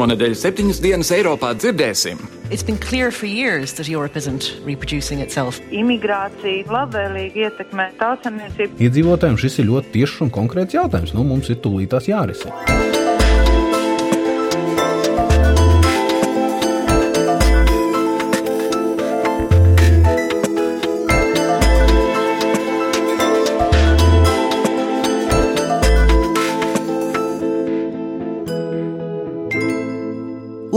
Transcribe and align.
Šonadēļ 0.00 0.32
septiņas 0.40 0.78
dienas 0.80 1.10
Eiropā 1.12 1.50
dzirdēsim. 1.58 2.20
It's 2.48 2.64
been 2.64 2.78
clear 2.80 3.10
for 3.12 3.28
years 3.28 3.74
that 3.76 3.86
Europe 3.86 4.16
isn't 4.16 4.46
reproducing 4.64 5.20
itself. 5.20 5.58
Imigrācija 5.68 6.64
labvēlīgi 6.72 7.44
ietekmē 7.44 7.90
tautsamiesību. 8.00 8.80
Iedzīvotājiem 8.80 9.36
šis 9.44 9.60
ir 9.60 9.68
ļoti 9.68 9.92
tiešs 9.98 10.22
un 10.24 10.32
konkrēts 10.32 10.78
jautājums. 10.78 11.12
Nu, 11.12 11.26
mums 11.28 11.52
ir 11.52 11.60
tūlīt 11.60 11.92
tās 11.92 12.08
jārisina. 12.08 12.99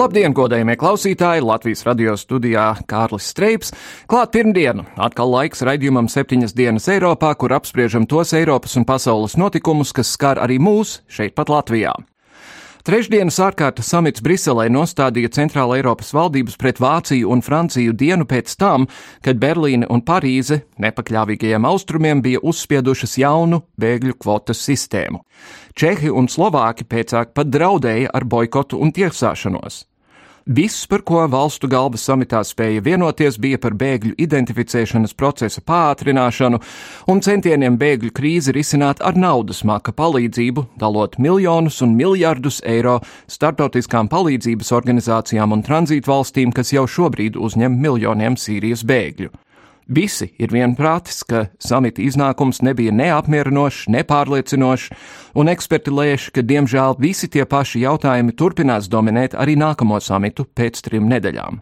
Labdien, 0.04 0.34
godējumie 0.36 0.74
klausītāji! 0.76 1.46
Latvijas 1.48 1.86
radio 1.88 2.18
studijā 2.20 2.66
Kārlis 2.92 3.30
Streips. 3.32 3.70
Klāt 4.12 4.34
pirmdiena, 4.34 4.84
atkal 5.00 5.30
laiks 5.32 5.64
raidījumam 5.64 6.10
septiņas 6.12 6.52
dienas 6.58 6.90
Eiropā, 6.92 7.30
kur 7.40 7.54
apspriežam 7.56 8.04
tos 8.04 8.34
Eiropas 8.36 8.76
un 8.76 8.84
pasaules 8.84 9.38
notikumus, 9.40 9.94
kas 9.96 10.12
skar 10.12 10.42
arī 10.44 10.58
mūs 10.60 10.98
šeit 11.08 11.38
pat 11.38 11.48
Latvijā. 11.54 11.94
Trešdienas 12.84 13.38
ārkārtas 13.46 13.94
samits 13.94 14.20
Briselē 14.20 14.66
nostādīja 14.76 15.30
Centrāla 15.38 15.78
Eiropas 15.80 16.12
valdības 16.12 16.60
pret 16.60 16.84
Vāciju 16.84 17.32
un 17.32 17.46
Franciju 17.46 17.96
dienu 17.96 18.28
pēc 18.28 18.58
tam, 18.60 18.90
kad 19.24 19.40
Berlīne 19.40 19.88
un 19.88 20.04
Parīze 20.04 20.66
nepakļāvīgajiem 20.84 21.70
austrumiem 21.72 22.26
bija 22.28 22.44
uzspiedušas 22.44 23.16
jaunu 23.24 23.62
bēgļu 23.80 24.20
kvotas 24.20 24.68
sistēmu. 24.68 25.24
Čehi 25.80 26.12
un 26.12 26.28
Slovāki 26.28 26.84
pēcāk 26.84 27.32
pat 27.32 27.56
draudēja 27.56 28.12
ar 28.12 28.28
boikotu 28.28 28.84
un 28.84 28.92
tiesāšanos. 28.92 29.86
Viss, 30.46 30.88
par 30.88 31.06
ko 31.08 31.22
valstu 31.32 31.70
galvas 31.72 32.04
samitā 32.04 32.42
spēja 32.44 32.82
vienoties, 32.84 33.38
bija 33.40 33.56
par 33.64 33.78
bēgļu 33.80 34.18
identificēšanas 34.20 35.16
procesa 35.16 35.62
pātrināšanu 35.64 36.60
un 37.14 37.22
centieniem 37.24 37.78
bēgļu 37.80 38.12
krīzi 38.12 38.52
risināt 38.52 39.00
ar 39.00 39.16
naudas 39.16 39.64
maka 39.64 39.94
palīdzību, 39.96 40.66
dalot 40.84 41.16
miljonus 41.16 41.80
un 41.86 41.96
miljardus 41.96 42.60
eiro 42.68 42.98
starptautiskām 43.32 44.12
palīdzības 44.12 44.74
organizācijām 44.76 45.56
un 45.56 45.64
tranzītvalstīm, 45.64 46.52
kas 46.52 46.76
jau 46.76 46.84
šobrīd 46.92 47.40
uzņem 47.40 47.80
miljoniem 47.80 48.36
Sīrijas 48.36 48.84
bēgļu. 48.84 49.32
Visi 49.88 50.30
ir 50.40 50.54
vienprātis, 50.56 51.26
ka 51.28 51.48
samita 51.60 52.02
iznākums 52.04 52.62
nebija 52.64 52.94
neapmierinošs, 52.96 53.90
nepārliecinošs, 53.92 54.94
un 55.36 55.52
eksperti 55.52 55.92
lēš, 55.92 56.30
ka 56.32 56.42
diemžēl 56.42 56.96
visi 57.04 57.28
tie 57.28 57.44
paši 57.44 57.84
jautājumi 57.84 58.36
turpinās 58.40 58.88
dominēt 58.88 59.36
arī 59.36 59.58
nākamo 59.60 60.00
samitu 60.00 60.48
pēc 60.56 60.84
trim 60.88 61.12
nedēļām. 61.12 61.60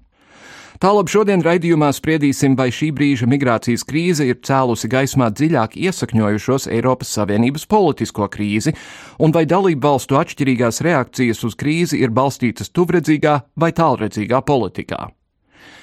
Tālāk 0.82 1.12
šodien 1.14 1.44
raidījumā 1.46 1.92
spriedīsim, 1.94 2.56
vai 2.58 2.72
šī 2.74 2.88
brīža 2.98 3.28
migrācijas 3.30 3.84
krīze 3.86 4.26
ir 4.26 4.40
cēlusi 4.42 4.90
gaismā 4.90 5.28
dziļāk 5.30 5.78
iesakņojušos 5.78 6.66
Eiropas 6.74 7.14
Savienības 7.20 7.68
politisko 7.70 8.26
krīzi, 8.34 8.74
un 9.22 9.34
vai 9.34 9.46
dalību 9.46 9.86
valstu 9.86 10.18
atšķirīgās 10.18 10.82
reakcijas 10.82 11.46
uz 11.46 11.58
krīzi 11.58 12.02
ir 12.02 12.10
balstītas 12.10 12.74
tuvredzīgā 12.74 13.40
vai 13.62 13.74
tālredzīgā 13.78 14.42
politikā. 14.42 15.12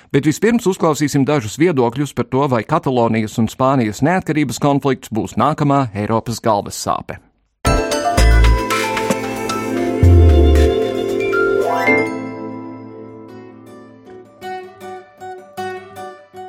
Bet 0.08 0.24
vispirms 0.24 0.64
uzklausīsim 0.70 1.26
dažus 1.28 1.58
viedokļus 1.60 2.14
par 2.16 2.30
to, 2.32 2.46
vai 2.48 2.62
Katalonijas 2.64 3.36
un 3.42 3.50
Spānijas 3.52 4.00
neatkarības 4.00 4.62
konflikts 4.64 5.12
būs 5.12 5.36
nākamā 5.36 5.88
Eiropas 5.92 6.40
galvas 6.40 6.80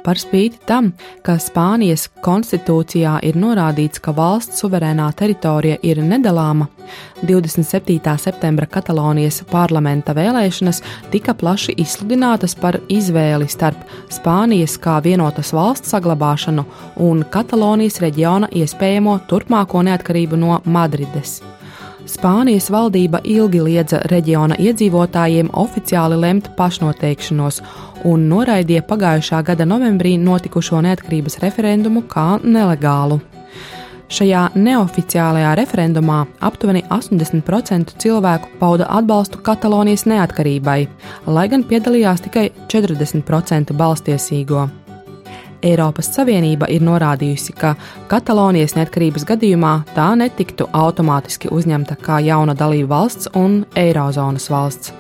Par 0.09 0.17
spīti 0.17 0.57
tam, 0.65 0.87
ka 1.21 1.35
Spānijas 1.37 2.07
konstitūcijā 2.25 3.19
ir 3.27 3.35
norādīts, 3.37 4.01
ka 4.01 4.09
valsts 4.17 4.63
suverēnā 4.63 5.05
teritorija 5.13 5.75
ir 5.85 6.01
nedalāma, 6.01 6.65
27. 7.21 8.15
septembra 8.17 8.65
Katalonijas 8.65 9.43
parlamenta 9.51 10.15
vēlēšanas 10.17 10.81
tika 11.13 11.37
plaši 11.37 11.77
izsludinātas 11.85 12.57
par 12.57 12.79
izvēli 12.89 13.51
starp 13.53 13.85
Spānijas 14.09 14.79
kā 14.81 14.97
vienotas 15.05 15.53
valsts 15.53 15.93
saglabāšanu 15.93 16.65
un 17.05 17.21
Katalonijas 17.29 18.01
reģiona 18.01 18.49
iespējamo 18.49 19.19
turpmāko 19.29 19.85
neatkarību 19.85 20.41
no 20.41 20.57
Madrides. 20.65 21.37
Spānijas 22.09 22.71
valdība 22.73 23.19
ilgi 23.27 23.59
liedza 23.61 23.99
reģiona 24.09 24.55
iedzīvotājiem 24.57 25.51
oficiāli 25.61 26.17
lemt 26.17 26.47
pašnoteikšanos 26.57 27.59
un 28.09 28.23
noraidīja 28.31 28.81
pagājušā 28.89 29.43
gada 29.51 29.67
novembrī 29.69 30.15
notikušo 30.17 30.81
neatkarības 30.87 31.37
referendumu 31.43 32.01
kā 32.09 32.39
nelegālu. 32.41 33.19
Šajā 34.09 34.47
neoficiālajā 34.57 35.53
referendumā 35.59 36.23
aptuveni 36.49 36.81
80% 36.89 37.93
cilvēku 38.01 38.57
pauda 38.57 38.89
atbalstu 38.97 39.43
Katalonijas 39.45 40.07
neatkarībai, 40.09 40.79
lai 41.29 41.47
gan 41.53 41.67
piedalījās 41.69 42.25
tikai 42.25 42.49
40% 42.73 43.77
balstiesīgo. 43.77 44.65
Eiropas 45.63 46.07
Savienība 46.15 46.69
ir 46.71 46.83
norādījusi, 46.85 47.53
ka 47.59 47.73
Katalonijas 48.07 48.77
neatkarības 48.77 49.25
gadījumā 49.27 49.73
tā 49.95 50.07
netiktu 50.19 50.69
automātiski 50.73 51.51
uzņemta 51.51 51.97
kā 51.99 52.21
jauna 52.23 52.55
dalība 52.55 52.95
valsts 52.95 53.31
un 53.35 53.63
Eirozonas 53.75 54.49
valsts. 54.51 54.93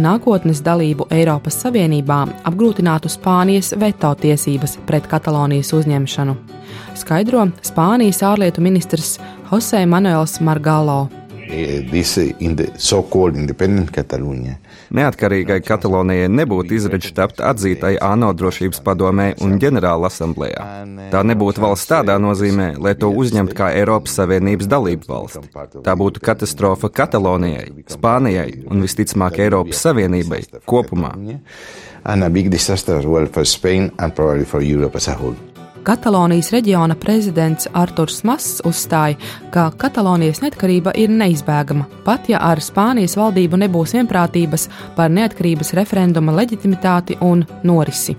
Nākotnes 0.00 0.62
dalību 0.62 1.08
Eiropas 1.10 1.58
Savienībā 1.64 2.20
apgrūtinātu 2.46 3.10
Spānijas 3.10 3.74
veto 3.80 4.14
tiesības 4.22 4.78
pret 4.86 5.10
Katalonijas 5.10 5.74
uzņemšanu, 5.74 6.36
skaidro 6.96 7.48
Spānijas 7.66 8.22
ārlietu 8.22 8.62
ministrs 8.62 9.18
Jose 9.50 9.82
Manuels 9.86 10.38
Margalo. 10.40 11.19
Independent 13.38 13.90
Catalonia. 13.94 14.56
Neatkarīgai 14.94 15.60
Katalonijai 15.66 16.28
nebūtu 16.32 16.74
izredzi 16.76 17.12
tapt 17.14 17.42
atzītai 17.44 17.96
ANO 18.02 18.30
drošības 18.36 18.80
padomē 18.86 19.26
un 19.44 19.58
ģenerāla 19.62 20.10
asamblējā. 20.10 20.64
Tā 21.12 21.22
nebūtu 21.26 21.62
valsts 21.62 21.90
tādā 21.90 22.16
nozīmē, 22.22 22.72
lai 22.82 22.94
to 22.98 23.10
uzņemtu 23.22 23.56
kā 23.58 23.70
Eiropas 23.78 24.16
Savienības 24.18 24.70
dalību 24.70 25.10
valsti. 25.10 25.44
Tā 25.86 25.96
būtu 25.98 26.22
katastrofa 26.24 26.90
Katalonijai, 27.00 27.68
Spānijai 27.90 28.64
un 28.70 28.82
visticamāk 28.86 29.38
Eiropas 29.46 29.84
Savienībai 29.86 30.42
kopumā. 30.66 31.14
And 32.02 32.24
a 32.24 32.30
big 32.30 32.50
disaster 32.50 32.96
as 32.96 33.04
well 33.04 33.26
for 33.26 33.44
Spain 33.44 33.92
and 33.98 34.14
probably 34.16 34.44
for 34.44 34.62
Europe 34.62 34.96
as 34.96 35.08
a 35.08 35.14
whole. 35.14 35.49
Katalonijas 35.80 36.50
reģiona 36.52 36.92
prezidents 37.00 37.68
Arturs 37.72 38.18
Mass 38.28 38.58
uzstāja, 38.68 39.16
ka 39.54 39.70
Katalonijas 39.80 40.42
neatkarība 40.44 40.92
ir 41.00 41.12
neizbēgama, 41.14 41.86
pat 42.04 42.28
ja 42.28 42.40
ar 42.44 42.60
Spānijas 42.60 43.16
valdību 43.16 43.56
nebūs 43.62 43.94
vienprātības 43.96 44.66
par 44.98 45.08
neatkarības 45.16 45.72
referenduma 45.78 46.34
leģitimitāti 46.36 47.16
un 47.24 47.46
norisi. 47.64 48.16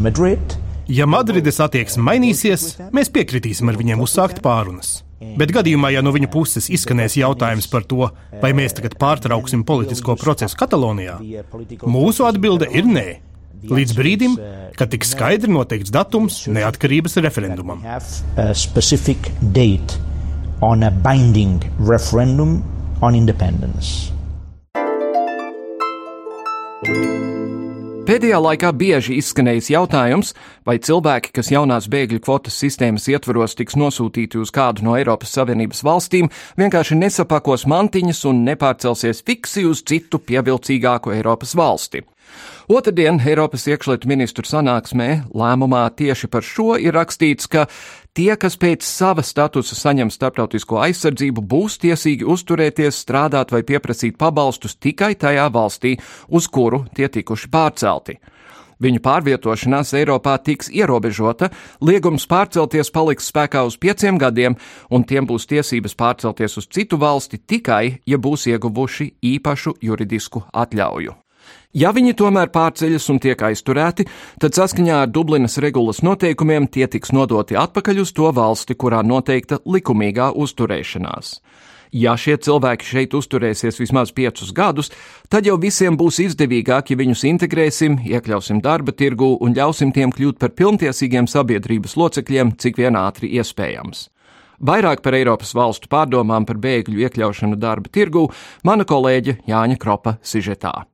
Madrid, 0.00 0.56
ja 0.88 1.04
Madrides 1.04 1.60
attieksme 1.60 2.06
mainīsies, 2.08 2.70
mēs 2.96 3.12
piekritīsim 3.12 3.68
ar 3.68 3.76
viņiem 3.80 4.00
uzsākt 4.06 4.40
pārunas. 4.44 5.02
Bet 5.36 5.52
gadījumā, 5.52 5.92
ja 5.92 6.00
no 6.04 6.12
viņa 6.16 6.32
puses 6.32 6.70
izskanēs 6.72 7.18
jautājums 7.20 7.68
par 7.68 7.84
to, 7.88 8.08
vai 8.40 8.54
mēs 8.56 8.76
tagad 8.80 8.96
pārtrauksim 9.00 9.68
politisko 9.68 10.16
procesu 10.20 10.56
Katalonijā, 10.64 11.20
mūsu 11.84 12.24
atbilde 12.28 12.72
ir 12.72 12.88
nē 12.88 13.06
līdz 13.70 13.96
brīdim, 13.96 14.36
kad 14.78 14.90
tiks 14.92 15.14
skaidri 15.14 15.52
noteikts 15.52 15.92
datums 15.94 16.44
neatkarības 16.50 17.18
referendumam. 17.24 17.84
Pēdējā 28.04 28.36
laikā 28.36 28.68
bieži 28.76 29.14
izskanējis 29.16 29.70
jautājums, 29.72 30.34
vai 30.68 30.74
cilvēki, 30.76 31.30
kas 31.38 31.48
jaunās 31.48 31.86
bēgļu 31.88 32.20
kvotas 32.26 32.58
sistēmas 32.60 33.08
ietvaros 33.08 33.56
tiks 33.56 33.78
nosūtīti 33.80 34.42
uz 34.42 34.52
kādu 34.52 34.84
no 34.84 34.98
Eiropas 34.98 35.32
Savienības 35.32 35.80
valstīm, 35.86 36.28
vienkārši 36.60 36.98
nesapakos 37.00 37.64
mantiņas 37.72 38.20
un 38.28 38.44
nepārcelsies 38.44 39.24
fiksi 39.24 39.64
uz 39.64 39.80
citu 39.88 40.20
pievilcīgāku 40.20 41.16
Eiropas 41.16 41.56
valsti. 41.56 42.04
Otradien 42.68 43.18
Eiropas 43.20 43.66
iekšlietu 43.68 44.08
ministru 44.08 44.46
sanāksmē 44.48 45.26
lēmumā 45.36 45.82
tieši 45.98 46.30
par 46.32 46.44
šo 46.48 46.78
ir 46.80 46.96
rakstīts, 46.96 47.44
ka 47.44 47.66
tie, 48.16 48.30
kas 48.40 48.56
pēc 48.56 48.86
sava 48.88 49.20
statusa 49.20 49.76
saņem 49.76 50.08
starptautisko 50.08 50.78
aizsardzību, 50.86 51.44
būs 51.44 51.76
tiesīgi 51.82 52.24
uzturēties, 52.24 53.02
strādāt 53.04 53.52
vai 53.52 53.60
pieprasīt 53.68 54.16
pabalstus 54.16 54.78
tikai 54.80 55.12
tajā 55.12 55.50
valstī, 55.52 55.98
uz 56.28 56.48
kuru 56.48 56.86
tie 56.96 57.10
tikuši 57.12 57.50
pārcelti. 57.52 58.16
Viņu 58.80 59.02
pārvietošanās 59.04 59.92
Eiropā 60.00 60.38
tiks 60.42 60.70
ierobežota, 60.72 61.50
liegums 61.84 62.24
pārcelties 62.26 62.90
paliks 62.90 63.28
spēkā 63.28 63.62
uz 63.68 63.76
pieciem 63.76 64.16
gadiem, 64.18 64.56
un 64.90 65.04
tiem 65.04 65.28
būs 65.28 65.46
tiesības 65.52 65.94
pārcelties 66.00 66.56
uz 66.60 66.68
citu 66.72 66.96
valsti 67.00 67.38
tikai, 67.44 68.00
ja 68.08 68.18
būs 68.18 68.48
ieguvuši 68.50 69.12
īpašu 69.34 69.76
juridisku 69.84 70.46
atļauju. 70.52 71.23
Ja 71.74 71.90
viņi 71.90 72.12
tomēr 72.14 72.52
pārceļas 72.54 73.08
un 73.10 73.18
tiek 73.18 73.40
aizturēti, 73.42 74.06
tad 74.38 74.54
saskaņā 74.54 75.00
ar 75.02 75.10
Dublinas 75.10 75.58
regulas 75.58 76.04
noteikumiem 76.06 76.68
tie 76.70 76.86
tiks 76.86 77.10
nodoti 77.10 77.58
atpakaļ 77.58 77.98
uz 78.04 78.12
to 78.14 78.30
valsti, 78.30 78.76
kurā 78.78 79.02
noteikta 79.02 79.58
likumīgā 79.66 80.30
uzturēšanās. 80.38 81.40
Ja 81.94 82.14
šie 82.18 82.36
cilvēki 82.42 82.86
šeit 82.86 83.12
uzturēsies 83.14 83.78
vismaz 83.78 84.14
piecus 84.14 84.54
gadus, 84.54 84.92
tad 85.30 85.46
jau 85.46 85.58
visiem 85.62 85.98
būs 85.98 86.20
izdevīgāk, 86.22 86.94
ja 86.94 87.00
viņus 87.02 87.26
integrēsim, 87.30 88.00
iekļausim 88.06 88.62
darba 88.62 88.94
tirgu 88.94 89.32
un 89.42 89.54
ļausim 89.58 89.90
tiem 89.94 90.14
kļūt 90.14 90.38
par 90.38 90.54
pilntiesīgiem 90.54 91.26
sabiedrības 91.30 91.98
locekļiem, 91.98 92.54
cik 92.58 92.82
vien 92.82 92.98
ātri 92.98 93.34
iespējams. 93.38 94.08
Vairāk 94.62 95.02
par 95.02 95.18
Eiropas 95.18 95.54
valstu 95.58 95.90
pārdomām 95.90 96.46
par 96.46 96.62
bēgļu 96.62 97.02
iekļaušanu 97.02 97.58
darba 97.58 97.90
tirgu 97.90 98.28
mana 98.62 98.86
kolēģe 98.86 99.40
Jāņa 99.50 99.78
Kropa 99.82 100.18
sižetā. 100.22 100.93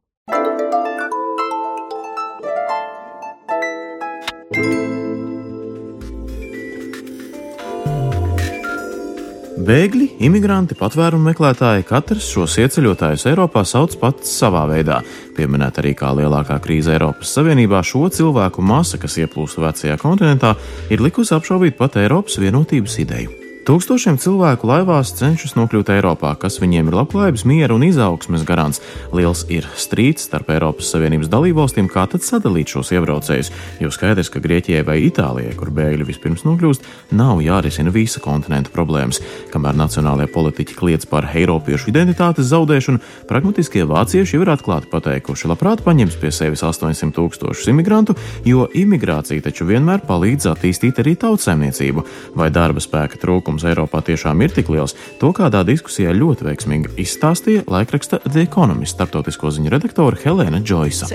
Bēgļi, 9.60 10.08
imigranti, 10.26 10.74
patvērumu 10.74 11.28
meklētāji 11.28 11.86
katrs 11.86 12.26
šos 12.34 12.58
ieceļotājus 12.58 13.28
Eiropā 13.30 13.62
sauc 13.62 13.94
pats 14.02 14.34
savā 14.40 14.66
veidā. 14.66 14.98
Pieminēt 15.38 15.78
arī 15.78 15.94
kā 15.94 16.10
lielākā 16.18 16.58
krīze 16.64 16.96
Eiropas 16.96 17.30
Savienībā 17.38 17.78
šo 17.86 18.08
cilvēku 18.10 18.58
masa, 18.66 18.98
kas 18.98 19.20
ieplūst 19.22 19.62
vecajā 19.62 19.94
kontinentā, 20.02 20.56
ir 20.90 20.98
likusi 20.98 21.38
apšaubīt 21.38 21.78
pat 21.78 22.02
Eiropas 22.02 22.42
vienotības 22.42 22.98
ideju. 23.06 23.39
Tūkstošiem 23.60 24.16
cilvēku 24.16 24.64
laivās 24.64 25.10
cenšas 25.18 25.52
nokļūt 25.52 25.90
Eiropā, 25.92 26.30
kas 26.40 26.54
viņiem 26.62 26.88
ir 26.88 26.94
labklājības, 26.96 27.42
miera 27.44 27.74
un 27.76 27.82
izaugsmes 27.84 28.40
garants. 28.48 28.80
Liels 29.12 29.42
ir 29.52 29.66
strīds 29.76 30.24
starp 30.24 30.48
Eiropas 30.54 30.88
Savienības 30.94 31.28
dalībvalstīm, 31.28 31.90
kā 31.92 32.06
tad 32.08 32.24
sadalīt 32.24 32.72
šos 32.72 32.88
iebraucējus, 32.96 33.50
jo 33.84 33.92
skaidrs, 33.92 34.30
ka 34.32 34.40
Grieķijai 34.40 34.80
vai 34.88 34.96
Itālijai, 35.04 35.52
kur 35.60 35.68
bēgļi 35.76 36.06
vispirms 36.08 36.46
nokļūst, 36.48 36.88
nav 37.20 37.42
jārisina 37.44 37.92
visa 37.92 38.22
kontinenta 38.24 38.72
problēmas. 38.72 39.20
Kamēr 39.52 39.76
nacionālajie 39.76 40.32
politiķi 40.32 40.78
kliedz 40.80 41.04
par 41.12 41.28
eiropiešu 41.28 41.92
identitātes 41.92 42.48
zaudēšanu, 42.54 43.04
pragmatiskie 43.28 43.84
vācieši 43.84 44.38
jau 44.38 44.42
ir 44.46 44.54
atklāti 44.56 44.88
pateikuši, 44.88 45.50
labprāt 45.52 45.84
paņems 45.84 46.16
pie 46.22 46.32
sevis 46.32 46.64
800 46.64 47.12
tūkstošus 47.12 47.68
imigrantu, 47.74 48.16
jo 48.48 48.70
imigrācija 48.72 49.44
taču 49.50 49.68
vienmēr 49.68 50.00
palīdz 50.08 50.48
attīstīt 50.54 51.04
arī 51.04 51.18
tautsēmniecību 51.20 52.08
vai 52.40 52.48
darba 52.54 52.80
spēka 52.80 53.20
trūkumu 53.20 53.49
trūkums 53.50 53.66
Eiropā 53.66 54.00
tiešām 54.06 54.40
ir 54.44 54.52
tik 54.54 54.68
liels, 54.70 54.94
to 55.18 55.32
kādā 55.34 55.64
diskusijā 55.66 56.12
ļoti 56.14 56.46
veiksmīgi 56.46 56.94
izstāstīja 57.02 57.64
laikraksta 57.66 58.20
The 58.22 58.44
Economist 58.46 58.94
starptautisko 58.94 59.50
ziņu 59.50 59.70
redaktore 59.70 60.18
Helēna 60.22 60.60
Džoisa. 60.62 61.08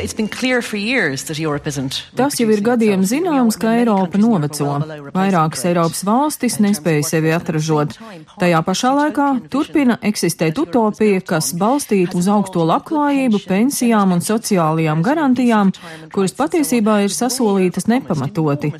Tas 2.15 2.39
jau 2.39 2.49
ir 2.51 2.61
gadiem 2.65 3.05
zināms, 3.07 3.57
ka 3.59 3.75
Eiropa 3.79 4.19
noveco. 4.19 4.79
Vairākas 5.15 5.65
Eiropas 5.69 6.03
valstis 6.05 6.59
nespēja 6.59 7.05
sevi 7.07 7.31
atražot. 7.35 7.95
Tajā 8.39 8.61
pašā 8.65 8.91
laikā 8.99 9.29
turpina 9.49 9.97
eksistēt 10.03 10.59
utopija, 10.59 11.21
kas 11.23 11.53
balstīta 11.55 12.17
uz 12.19 12.27
augsto 12.31 12.65
labklājību, 12.67 13.43
pensijām 13.47 14.15
un 14.15 14.23
sociālajām 14.25 15.03
garantijām, 15.05 15.71
kuras 16.11 16.35
patiesībā 16.35 17.01
ir 17.05 17.15
sasolītas 17.15 17.87
nepamatoti. 17.91 18.73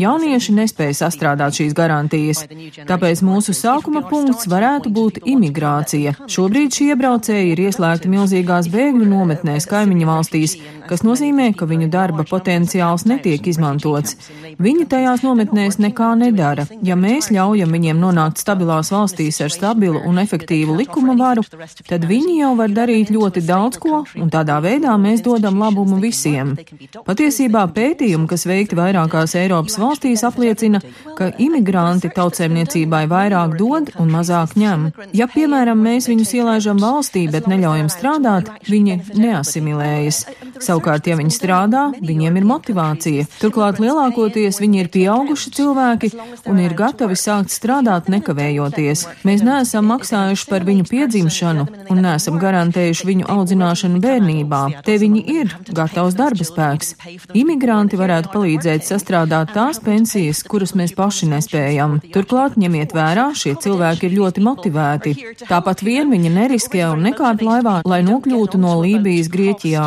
Jaunieši 0.00 0.56
nespēja 0.56 1.02
sastrādāt 1.04 1.60
šīs 1.60 1.76
garantijas, 1.76 2.44
tāpēc 2.88 3.01
Tāpēc 3.02 3.18
mūsu 3.26 3.50
sākuma 3.50 4.04
punkts 4.06 4.46
varētu 4.46 4.90
būt 4.94 5.16
imigrācija. 5.26 6.12
Šobrīd 6.30 6.76
šie 6.76 6.84
iebraucēji 6.92 7.48
ir 7.50 7.62
ieslēgti 7.64 8.06
milzīgās 8.12 8.68
bēgļu 8.70 9.08
nometnēs 9.10 9.66
kaimiņu 9.66 10.06
valstīs, 10.06 10.54
kas 10.86 11.02
nozīmē, 11.02 11.48
ka 11.58 11.66
viņu 11.66 11.88
darba 11.90 12.22
potenciāls 12.28 13.02
netiek 13.10 13.48
izmantots. 13.50 14.14
Viņi 14.62 14.86
tajās 14.92 15.24
nometnēs 15.26 15.80
nekā 15.82 16.12
nedara. 16.20 16.68
Ja 16.86 16.94
mēs 16.94 17.32
ļaujam 17.34 17.74
viņiem 17.74 17.98
nonākt 17.98 18.38
stabilās 18.38 18.92
valstīs 18.94 19.40
ar 19.42 19.50
stabilu 19.50 20.04
un 20.06 20.22
efektīvu 20.22 20.78
likuma 20.78 21.18
varu, 21.18 21.42
tad 21.88 22.06
viņi 22.06 22.36
jau 22.38 22.52
var 22.60 22.70
darīt 22.70 23.10
ļoti 23.10 23.42
daudz 23.48 23.82
ko, 23.82 24.04
un 24.14 24.30
tādā 24.30 24.60
veidā 24.62 24.94
mēs 24.94 25.26
dodam 25.26 25.58
labumu 25.58 25.98
visiem. 25.98 26.54
Patiesībā 27.02 27.66
pētījumi, 27.74 28.30
kas 28.30 28.46
veikti 28.46 28.78
vairākās 28.78 29.34
Eiropas 29.42 29.80
valstīs, 29.82 30.22
apliecina, 30.28 30.78
ka 31.18 31.32
imigranti 31.42 32.14
tautsēmniecībai 32.14 32.91
lai 32.92 33.04
vairāk 33.10 33.56
dod 33.58 33.92
un 34.00 34.12
mazāk 34.12 34.54
ņem. 34.58 34.90
Ja, 35.16 35.28
piemēram, 35.32 35.80
mēs 35.82 36.08
viņus 36.10 36.34
ielaižam 36.38 36.80
valstī, 36.82 37.26
bet 37.32 37.48
neļaujam 37.50 37.90
strādāt, 37.92 38.52
viņi 38.68 39.00
neasimilējas. 39.16 40.24
Savukārt, 40.60 41.06
ja 41.08 41.16
viņi 41.18 41.32
strādā, 41.32 41.84
viņiem 42.02 42.36
ir 42.40 42.46
motivācija. 42.48 43.26
Turklāt 43.40 43.80
lielākoties 43.82 44.60
viņi 44.62 44.82
ir 44.82 44.90
pieauguši 44.92 45.52
cilvēki 45.56 46.10
un 46.50 46.60
ir 46.62 46.74
gatavi 46.76 47.16
sākt 47.18 47.52
strādāt 47.54 48.10
nekavējoties. 48.12 49.06
Mēs 49.26 49.44
neesam 49.46 49.88
maksājuši 49.90 50.48
par 50.50 50.66
viņu 50.68 50.86
piedzimšanu 50.90 51.66
un 51.92 52.02
neesam 52.04 52.38
garantējuši 52.42 53.08
viņu 53.08 53.28
audzināšanu 53.32 54.00
bērnībā. 54.02 54.62
Te 54.86 54.98
viņi 55.00 55.22
ir 55.38 55.56
gatavs 55.72 56.16
darba 56.18 56.46
spēks. 56.46 56.94
Imigranti 57.38 57.98
varētu 58.00 58.32
palīdzēt 58.34 58.86
sastrādāt 58.88 59.54
tās 59.56 59.80
pensijas, 59.82 60.42
kuras 60.48 60.74
mēs 60.78 60.94
paši 60.98 61.30
nespējam. 61.32 61.98
Turklāt 62.14 62.58
ņemiet 62.60 62.94
vērā, 62.96 63.30
šie 63.38 63.54
cilvēki 63.62 64.08
ir 64.08 64.18
ļoti 64.20 64.44
motivēti. 64.44 65.14
Tāpat 65.48 65.84
vien 65.86 66.12
viņi 66.12 66.32
neriskē 66.36 66.84
un 66.92 67.06
nekāp 67.08 67.42
laivā, 67.46 67.80
lai 67.88 68.02
nokļūtu 68.06 68.60
no 68.62 68.78
Lībijas 68.82 69.30
Grieķijā. 69.32 69.86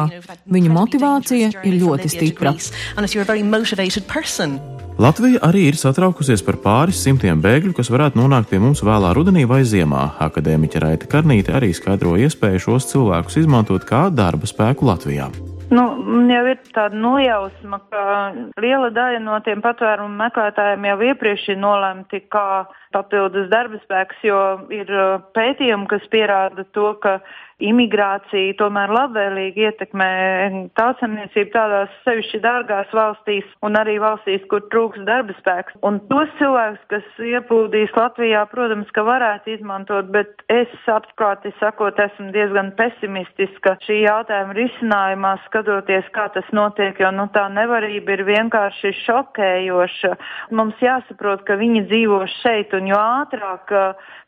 Viņu 0.65 0.73
motivācija 0.73 1.51
ir 1.61 1.75
ļoti 1.77 2.09
stipra. 2.09 2.55
Latvija 4.95 5.41
arī 5.43 5.65
ir 5.69 5.75
satraukusies 5.77 6.41
par 6.47 6.55
pāris 6.63 7.01
simtiem 7.03 7.41
bēgļu, 7.43 7.73
kas 7.75 7.91
varētu 7.91 8.17
nonākt 8.17 8.49
pie 8.49 8.61
mums 8.63 8.81
vēlā 8.85 9.11
rudenī 9.13 9.43
vai 9.45 9.59
ziemā. 9.67 10.15
Akadēmiķa 10.23 10.81
Raita 10.81 11.09
Karnīte 11.11 11.53
arī 11.53 11.73
skaidro 11.75 12.15
iespēju 12.17 12.63
šos 12.63 12.87
cilvēkus 12.93 13.43
izmantot 13.43 13.85
kā 13.85 14.07
darba 14.09 14.47
spēku 14.49 14.87
Latvijā. 14.87 15.27
Nu, 15.75 15.83
jau 16.29 16.41
ir 16.47 16.59
tāda 16.73 16.97
nojausma, 16.97 17.81
ka 17.91 18.01
liela 18.61 18.89
daļa 18.95 19.21
no 19.25 19.37
tiem 19.45 19.61
patvērumu 19.65 20.15
meklētājiem 20.23 20.89
jau 20.89 20.97
iepriekš 21.11 21.47
ir 21.53 21.61
nolemti 21.61 22.23
kā 22.31 22.65
papildus 22.95 23.49
darba 23.51 23.81
spēks, 23.83 24.23
jo 24.25 24.39
ir 24.73 24.89
uh, 24.89 25.19
pētījumi, 25.35 25.89
kas 25.91 26.07
pierāda 26.13 26.65
to, 26.75 26.93
ka 27.03 27.19
imigrācija 27.63 28.55
tomēr 28.59 28.91
labvēlīgi 28.91 29.63
ietekmē 29.69 30.09
tautsamniecību 30.75 31.51
tādās 31.53 31.93
sevišķi 32.03 32.41
dārgās 32.43 32.91
valstīs 32.95 33.47
un 33.63 33.77
arī 33.79 33.95
valstīs, 34.03 34.43
kur 34.51 34.65
trūks 34.73 35.05
darba 35.07 35.35
spēks. 35.39 35.77
Un 35.87 36.01
tos 36.09 36.31
cilvēkus, 36.39 36.83
kas 36.91 37.21
ieplūdīs 37.23 37.95
Latvijā, 37.95 38.43
protams, 38.51 38.91
ka 38.95 39.05
varētu 39.07 39.55
izmantot, 39.55 40.11
bet 40.11 40.43
es 40.51 40.71
atklāti 40.91 41.53
sakot, 41.61 41.99
esmu 41.99 42.33
diezgan 42.35 42.73
pesimistiska 42.75 43.77
šī 43.87 44.01
jautājuma 44.03 44.57
risinājumā, 44.59 45.35
skatoties, 45.47 46.11
kā 46.15 46.27
tas 46.35 46.51
notiek, 46.55 46.99
jo 46.99 47.13
nu, 47.15 47.29
tā 47.35 47.47
nevarība 47.55 48.17
ir 48.17 48.25
vienkārši 48.27 48.91
šokējoša. 49.05 50.13
Mums 50.59 50.83
jāsaprot, 50.83 51.45
ka 51.47 51.55
viņi 51.61 51.85
dzīvo 51.87 52.19
šeit, 52.41 52.75
un 52.75 52.84
jo 52.89 52.99
ātrāk 52.99 53.71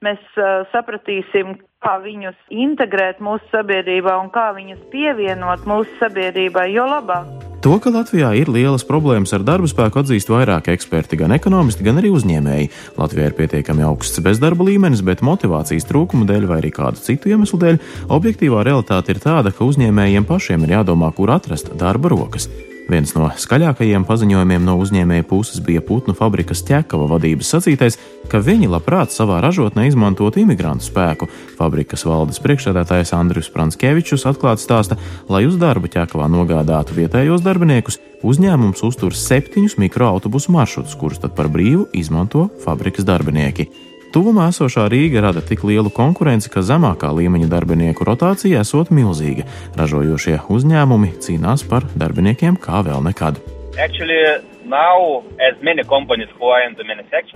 mēs 0.05 0.21
uh, 0.37 0.63
sapratīsim, 0.73 1.57
kā 1.83 1.97
viņus 2.01 2.37
integrēt 2.49 3.19
mūsu 3.23 3.45
sabiedrībā 3.53 4.17
un 4.21 4.31
kā 4.33 4.49
viņus 4.57 4.87
pievienot 4.93 5.67
mūsu 5.69 5.93
sabiedrībai, 6.01 6.71
jo 6.73 6.87
labāk. 6.89 7.47
To, 7.65 7.73
ka 7.81 7.89
Latvijā 7.89 8.29
ir 8.37 8.51
lielas 8.53 8.85
problēmas 8.85 9.33
ar 9.33 9.41
darba 9.45 9.67
spēku, 9.69 10.03
atzīst 10.03 10.29
vairāk 10.29 10.69
eksperti, 10.71 11.17
gan 11.19 11.33
ekonomisti, 11.33 11.83
gan 11.83 11.97
arī 11.99 12.11
uzņēmēji. 12.13 12.69
Latvijā 12.99 13.31
ir 13.31 13.35
pietiekami 13.39 13.85
augsts 13.87 14.21
bezdarba 14.23 14.67
līmenis, 14.69 15.01
bet 15.05 15.25
motivācijas 15.25 15.89
trūkuma 15.89 16.29
dēļ 16.29 16.47
vai 16.47 16.61
arī 16.61 16.71
kādu 16.77 17.01
citu 17.01 17.33
iemeslu 17.33 17.59
dēļ 17.65 17.81
objektīvā 18.13 18.61
realitāte 18.69 19.11
ir 19.11 19.21
tāda, 19.25 19.51
ka 19.51 19.65
uzņēmējiem 19.67 20.29
pašiem 20.29 20.63
ir 20.63 20.77
jādomā, 20.77 21.11
kur 21.17 21.33
atrast 21.33 21.73
darba 21.81 22.13
rokas. 22.13 22.47
Viens 22.87 23.11
no 23.17 23.27
skaļākajiem 23.35 24.05
paziņojumiem 24.07 24.63
no 24.63 24.77
uzņēmēja 24.79 25.25
puses 25.27 25.59
bija 25.63 25.81
putnu 25.83 26.13
fabrikas 26.15 26.61
ķekava 26.63 27.09
vadības 27.11 27.49
sacītais, 27.51 27.97
ka 28.31 28.39
viņi 28.39 28.69
labprāt 28.71 29.11
savā 29.11 29.41
ražotnē 29.43 29.89
izmantotu 29.89 30.39
imigrantu 30.39 30.87
spēku. 30.87 31.27
Fabrikas 31.59 32.05
valdes 32.07 32.39
priekšsēdētājs 32.45 33.11
Andrius 33.17 33.51
Pranskevičus 33.51 34.23
atklāti 34.31 34.63
stāsta, 34.63 34.95
lai 35.27 35.43
uz 35.49 35.59
darbu 35.59 35.91
ķekavā 35.91 36.29
nogādātu 36.31 36.95
vietējos 36.95 37.43
darbiniekus, 37.43 37.99
uzņēmums 38.23 38.85
uztur 38.87 39.11
septiņus 39.11 39.75
mikroautobusu 39.83 40.55
maršrutus, 40.55 40.95
kurus 40.95 41.19
tad 41.19 41.35
par 41.35 41.51
brīvu 41.51 41.89
izmanto 41.91 42.47
fabrikas 42.63 43.07
darbinieki. 43.07 43.67
Tuvumā 44.17 44.47
esošā 44.49 44.87
Rīga 44.89 45.21
rada 45.21 45.43
tik 45.45 45.61
lielu 45.61 45.91
konkurenci, 45.93 46.49
ka 46.49 46.63
zemākā 46.65 47.11
līmeņa 47.13 47.51
darbinieku 47.51 48.01
rotācija 48.07 48.63
esot 48.65 48.89
milzīga. 48.89 49.43
Ražojošie 49.77 50.39
uzņēmumi 50.49 51.11
cīnās 51.21 51.61
par 51.69 51.83
darbiniekiem 51.93 52.55
kā 52.57 52.79
vēl 52.87 53.03
nekad. 53.05 53.37
Actually, 53.77 54.17
now, 54.65 55.21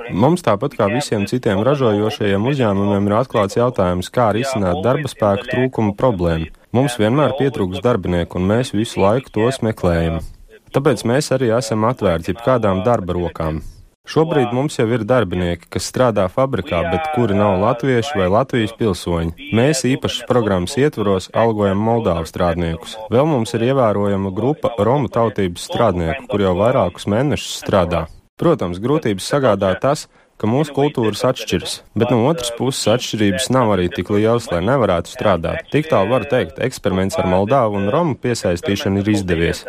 Mums 0.10 0.42
tāpat 0.48 0.74
kā 0.80 0.88
visiem 0.90 1.28
citiem 1.30 1.62
ražojošajiem 1.68 2.48
uzņēmumiem 2.50 3.12
ir 3.12 3.16
atklāts 3.20 3.60
jautājums, 3.60 4.10
kā 4.10 4.32
risināt 4.40 4.82
darba 4.82 5.12
spēku 5.12 5.52
trūkuma 5.52 5.94
problēmu. 6.00 6.50
Mums 6.74 6.98
vienmēr 6.98 7.36
pietrūks 7.38 7.86
darbinieku, 7.86 8.42
un 8.42 8.50
mēs 8.56 8.74
visu 8.74 9.06
laiku 9.06 9.30
tos 9.38 9.62
meklējam. 9.62 10.18
Tāpēc 10.74 11.06
mēs 11.06 11.30
arī 11.38 11.54
esam 11.62 11.86
atvērti 11.94 12.34
jebkādām 12.34 12.82
darba 12.90 13.20
rokām. 13.20 13.62
Šobrīd 14.10 14.50
mums 14.52 14.80
jau 14.80 14.88
ir 14.90 15.04
darbinieki, 15.06 15.68
kas 15.72 15.86
strādā 15.92 16.24
fabrikā, 16.34 16.80
bet 16.90 17.12
kuri 17.14 17.36
nav 17.38 17.60
latvieši 17.62 18.18
vai 18.18 18.30
Latvijas 18.34 18.74
pilsoņi. 18.80 19.52
Mēs 19.56 19.84
īpašas 19.88 20.26
programmas 20.28 20.74
ietvaros 20.82 21.30
algojam 21.38 21.84
Moldāvu 21.86 22.26
strādniekus. 22.26 22.98
Vēl 23.14 23.30
mums 23.30 23.54
ir 23.54 23.68
ievērojama 23.70 24.32
grupa 24.34 24.74
Romu 24.82 25.12
tautības 25.14 25.68
strādnieku, 25.70 26.26
kur 26.32 26.42
jau 26.44 26.56
vairākus 26.58 27.06
mēnešus 27.14 27.60
strādā. 27.62 28.08
Protams, 28.42 28.82
grūtības 28.82 29.28
sagādā 29.36 29.70
tas, 29.80 30.08
ka 30.42 30.50
mūsu 30.50 30.74
kultūras 30.74 31.22
atšķiras, 31.30 31.78
bet 31.94 32.10
no 32.10 32.26
otras 32.26 32.50
puses 32.58 32.90
atšķirības 32.96 33.52
nav 33.54 33.76
arī 33.76 33.86
tik 33.94 34.10
lielas, 34.10 34.50
lai 34.50 34.64
nevarētu 34.66 35.14
strādāt. 35.14 35.70
Tik 35.70 35.92
tālu 35.94 36.16
var 36.16 36.26
teikt, 36.26 36.58
eksperiments 36.66 37.22
ar 37.22 37.30
Moldāvu 37.30 37.78
un 37.78 37.88
Romu 37.94 38.18
piesaistīšanu 38.18 39.06
ir 39.06 39.14
izdevies. 39.14 39.62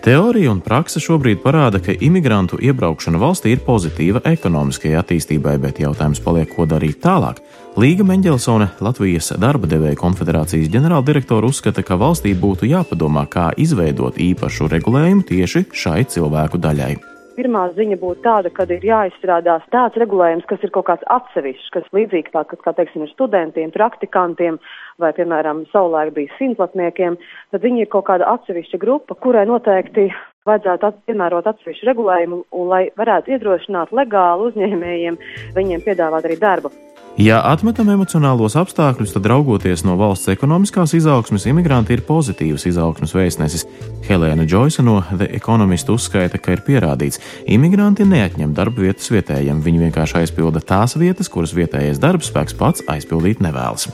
Teorija 0.00 0.48
un 0.48 0.62
praksa 0.64 0.96
šobrīd 0.96 1.42
parāda, 1.42 1.76
ka 1.84 1.92
imigrantu 1.92 2.56
iebraukšana 2.64 3.18
valstī 3.20 3.52
ir 3.52 3.60
pozitīva 3.66 4.22
ekonomiskajai 4.30 4.96
attīstībai, 4.96 5.58
bet 5.60 5.82
jautājums 5.82 6.22
paliek, 6.24 6.48
ko 6.54 6.64
darīt 6.64 7.02
tālāk. 7.04 7.42
Līga 7.76 8.06
Mendelsone, 8.08 8.70
Latvijas 8.80 9.28
darba 9.36 9.68
devēja 9.68 10.00
konfederācijas 10.00 10.72
ģenerāldirektora, 10.72 11.52
uzskata, 11.52 11.84
ka 11.84 12.00
valstī 12.00 12.32
būtu 12.32 12.72
jāpadomā, 12.72 13.28
kā 13.28 13.50
izveidot 13.60 14.16
īpašu 14.16 14.72
regulējumu 14.72 15.28
tieši 15.28 15.66
šai 15.84 16.00
cilvēku 16.08 16.64
daļai 16.64 16.94
pirmā 17.40 17.66
ziņa 17.76 17.96
būtu 18.00 18.24
tāda, 18.26 18.52
ka 18.52 18.66
ir 18.68 18.84
jāizstrādās 18.84 19.64
tāds 19.72 19.96
regulējums, 20.00 20.46
kas 20.50 20.64
ir 20.66 20.72
kaut 20.74 20.90
kāds 20.90 21.06
atsevišķs, 21.16 21.70
kas 21.74 21.88
līdzīgi 21.96 22.34
tā, 22.34 22.44
kas, 22.50 22.60
kā 22.64 22.74
teiksim, 22.76 23.06
ir 23.06 23.12
studentiem, 23.14 23.72
praktikantiem 23.72 24.60
vai, 25.00 25.14
piemēram, 25.16 25.64
savulaik 25.72 26.12
bija 26.16 26.36
simtlatniekiem, 26.38 27.16
tad 27.54 27.64
viņi 27.64 27.86
ir 27.86 27.92
kaut 27.92 28.10
kāda 28.10 28.28
atsevišķa 28.34 28.82
grupa, 28.82 29.16
kurai 29.24 29.46
noteikti 29.48 30.10
vajadzētu 30.48 30.88
at, 30.88 31.02
piemērot 31.08 31.48
atsevišķu 31.50 31.88
regulējumu, 31.90 32.42
un 32.56 32.72
lai 32.72 32.84
varētu 33.00 33.36
iedrošināt 33.36 33.94
legāli 33.96 34.50
uzņēmējiem 34.50 35.20
viņiem 35.56 35.86
piedāvāt 35.88 36.28
arī 36.28 36.40
darbu. 36.40 36.72
Ja 37.18 37.40
atmetam 37.42 37.88
emocionālos 37.90 38.54
apstākļus, 38.54 39.10
tad 39.16 39.26
raugoties 39.28 39.82
no 39.82 39.96
valsts 39.98 40.30
ekonomiskās 40.30 40.94
izaugsmes, 40.94 41.48
imigranti 41.50 41.96
ir 41.96 42.04
pozitīvas 42.06 42.68
izaugsmes 42.70 43.14
vēstnesis. 43.16 43.66
Helēna 44.06 44.46
Džoisa 44.46 44.84
no 44.86 45.00
The 45.10 45.26
Economist 45.36 45.90
uzskaita, 45.90 46.38
ka 46.38 46.54
ir 46.54 46.62
pierādīts, 46.66 47.18
ka 47.18 47.50
imigranti 47.56 48.06
neatņem 48.06 48.54
darba 48.54 48.86
vietas 48.86 49.10
vietējiem, 49.10 49.60
viņi 49.66 49.84
vienkārši 49.88 50.20
aizpilda 50.22 50.62
tās 50.62 50.94
vietas, 51.02 51.28
kuras 51.28 51.54
vietējais 51.58 52.00
darbspēks 52.00 52.56
pats 52.56 52.86
aizpildīt 52.86 53.42
nevēlas. 53.42 53.90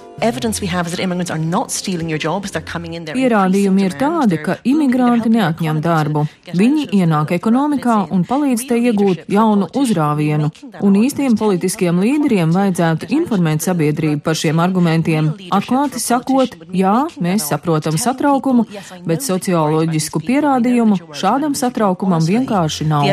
Pierādījumi 3.13 3.83
ir 3.85 3.97
tādi, 4.01 4.39
ka 4.41 4.57
imigranti 4.65 5.29
neatņem 5.35 5.81
darbu. 5.85 6.23
Viņi 6.57 6.87
ienāk 6.97 7.35
ekonomikā 7.37 7.99
un 8.15 8.25
palīdz 8.25 8.65
te 8.71 8.79
iegūt 8.81 9.27
jaunu 9.33 9.69
uzrāvienu, 9.77 10.49
un 10.81 10.97
īstiem 11.03 11.37
politiskiem 11.37 12.01
līderiem 12.01 12.55
vajadzētu 12.57 13.11
informēt 13.19 13.69
sabiedrību 13.69 14.25
par 14.25 14.41
šiem 14.41 14.65
argumentiem. 14.65 15.35
Atklāti 15.53 16.01
sakot, 16.01 16.57
jā, 16.73 16.97
mēs 17.21 17.51
saprotam 17.53 18.01
satraukumu, 18.01 18.65
bet 19.05 19.27
socioloģisku 19.27 20.25
pierādījumu 20.25 21.13
šādam 21.13 21.53
satraukumam 21.59 22.25
vienkārši 22.25 22.89
nav. 22.89 23.05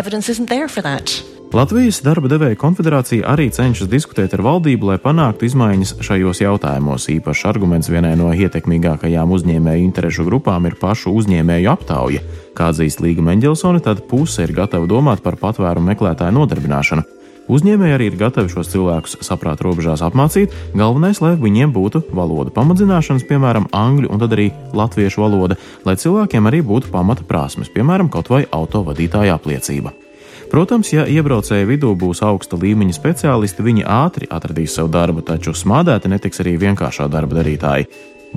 Latvijas 1.53 1.99
darba 2.01 2.25
devēja 2.31 2.57
konfederācija 2.57 3.27
arī 3.29 3.43
cenšas 3.53 3.85
diskutēt 3.85 4.31
ar 4.33 4.41
valdību, 4.41 4.87
lai 4.89 4.95
panāktu 4.97 5.45
izmaiņas 5.45 5.91
šajos 6.01 6.39
jautājumos. 6.41 7.05
Īpašs 7.13 7.43
arguments 7.45 7.91
vienai 7.93 8.15
no 8.17 8.31
ietekmīgākajām 8.33 9.29
uzņēmēju 9.35 9.83
interešu 9.85 10.25
grupām 10.25 10.65
ir 10.65 10.79
pašu 10.81 11.13
uzņēmēju 11.13 11.69
aptauja. 11.69 12.23
Kā 12.57 12.71
atzīst 12.73 13.03
Līga 13.05 13.21
Mendelsone, 13.27 13.83
tad 13.85 14.01
puse 14.09 14.47
ir 14.47 14.55
gatava 14.57 14.89
domāt 14.89 15.21
par 15.21 15.37
patvērumu 15.37 15.93
meklētāju 15.93 16.33
nodarbināšanu. 16.39 17.05
Uzņēmēji 17.53 17.97
arī 17.99 18.09
ir 18.09 18.17
gatavi 18.17 18.49
šos 18.49 18.73
cilvēkus 18.73 19.19
saprāta 19.21 19.67
robežās 19.67 20.01
apmācīt. 20.01 20.55
Galvenais, 20.73 21.21
lai 21.21 21.35
viņiem 21.37 21.75
būtu 21.75 22.07
valoda 22.17 22.49
pamatzināšanas, 22.55 23.27
piemēram, 23.29 23.69
angļu 23.69 24.09
un 24.09 24.23
tad 24.25 24.33
arī 24.33 24.49
latviešu 24.73 25.21
valoda, 25.21 25.59
lai 25.85 25.99
cilvēkiem 26.01 26.49
arī 26.49 26.63
būtu 26.65 26.89
pamata 26.89 27.27
prasmes, 27.29 27.69
piemēram, 27.69 28.09
kaut 28.09 28.33
vai 28.33 28.47
autovadītāja 28.49 29.37
apliecība. 29.37 29.93
Protams, 30.53 30.91
ja 30.93 31.07
iebraucēju 31.09 31.65
vidū 31.65 31.91
būs 31.97 32.19
augsta 32.21 32.59
līmeņa 32.61 32.93
speciālisti, 32.93 33.63
viņi 33.65 33.87
ātri 33.89 34.27
atradīs 34.29 34.75
savu 34.77 34.91
darbu, 34.93 35.23
taču 35.25 35.49
smādēti 35.57 36.11
netiks 36.13 36.43
arī 36.43 36.59
vienkāršā 36.61 37.07
darba 37.09 37.39
darītāji. 37.39 37.87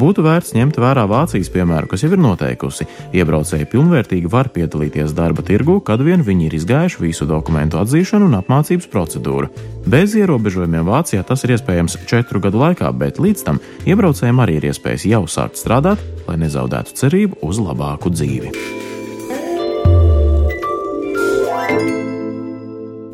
Būtu 0.00 0.24
vērts 0.24 0.54
ņemt 0.56 0.78
vērā 0.80 1.04
Vācijas 1.08 1.50
piemēru, 1.52 1.90
kas 1.92 2.06
jau 2.06 2.10
ir 2.12 2.20
noteikusi, 2.20 2.86
iebraucēji 3.16 3.68
pilnvērtīgi 3.68 4.32
var 4.32 4.48
piedalīties 4.52 5.12
darba 5.16 5.44
tirgu, 5.44 5.76
kad 5.84 6.00
vien 6.04 6.24
viņi 6.24 6.48
ir 6.48 6.56
izgājuši 6.56 7.02
visu 7.04 7.28
dokumentu 7.28 7.82
atzīšanu 7.82 8.30
un 8.30 8.38
apmācības 8.40 8.88
procedūru. 8.92 9.52
Bez 9.84 10.16
ierobežojumiem 10.16 10.88
Vācijā 10.88 11.20
tas 11.20 11.44
ir 11.44 11.52
iespējams 11.58 12.00
četru 12.08 12.40
gadu 12.48 12.64
laikā, 12.64 12.94
bet 12.96 13.20
līdz 13.20 13.44
tam 13.44 13.60
iebraucējiem 13.84 14.40
arī 14.40 14.56
ir 14.62 14.70
iespējas 14.72 15.04
jau 15.12 15.24
sākt 15.28 15.60
strādāt, 15.60 16.00
lai 16.24 16.40
nezaudētu 16.44 16.96
cerību 16.96 17.44
uz 17.44 17.60
labāku 17.60 18.16
dzīvi. 18.16 18.56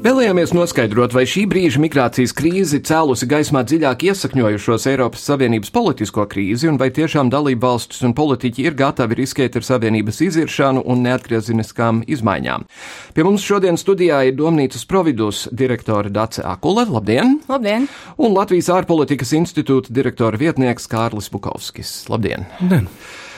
Vēlējāmies 0.03 0.51
noskaidrot, 0.51 1.13
vai 1.15 1.23
šī 1.31 1.45
brīža 1.47 1.79
migrācijas 1.79 2.33
krīze 2.35 2.81
cēlusi 2.83 3.29
gaismā 3.31 3.61
dziļāk 3.63 4.01
iesakņojušos 4.09 4.87
Eiropas 4.91 5.23
Savienības 5.29 5.71
politisko 5.71 6.25
krīzi, 6.27 6.67
un 6.73 6.81
vai 6.81 6.89
tiešām 6.91 7.31
dalību 7.31 7.63
valstis 7.63 8.03
un 8.03 8.11
politiķi 8.19 8.67
ir 8.67 8.75
gatavi 8.81 9.21
riskēt 9.21 9.61
ar 9.61 9.69
Savienības 9.69 10.19
iziršanu 10.27 10.83
un 10.91 11.07
neatgriezeniskām 11.07 12.03
izmaiņām. 12.11 12.67
Pie 13.15 13.29
mums 13.29 13.47
šodien 13.47 13.79
studijā 13.79 14.25
ir 14.27 14.35
Domnīcas 14.41 14.83
Providus 14.91 15.45
direktore 15.55 16.11
Dace 16.11 16.43
Akule. 16.43 16.83
Labdien! 16.91 17.39
Labdien! 17.47 17.87
Un 18.19 18.35
Latvijas 18.35 18.73
ārpolitikas 18.75 19.37
institūta 19.39 19.95
direktora 19.95 20.35
vietnieks 20.35 20.91
Kārlis 20.91 21.31
Bukovskis. 21.31 22.01
Labdien! 22.11 22.51
Labdien. 22.59 22.91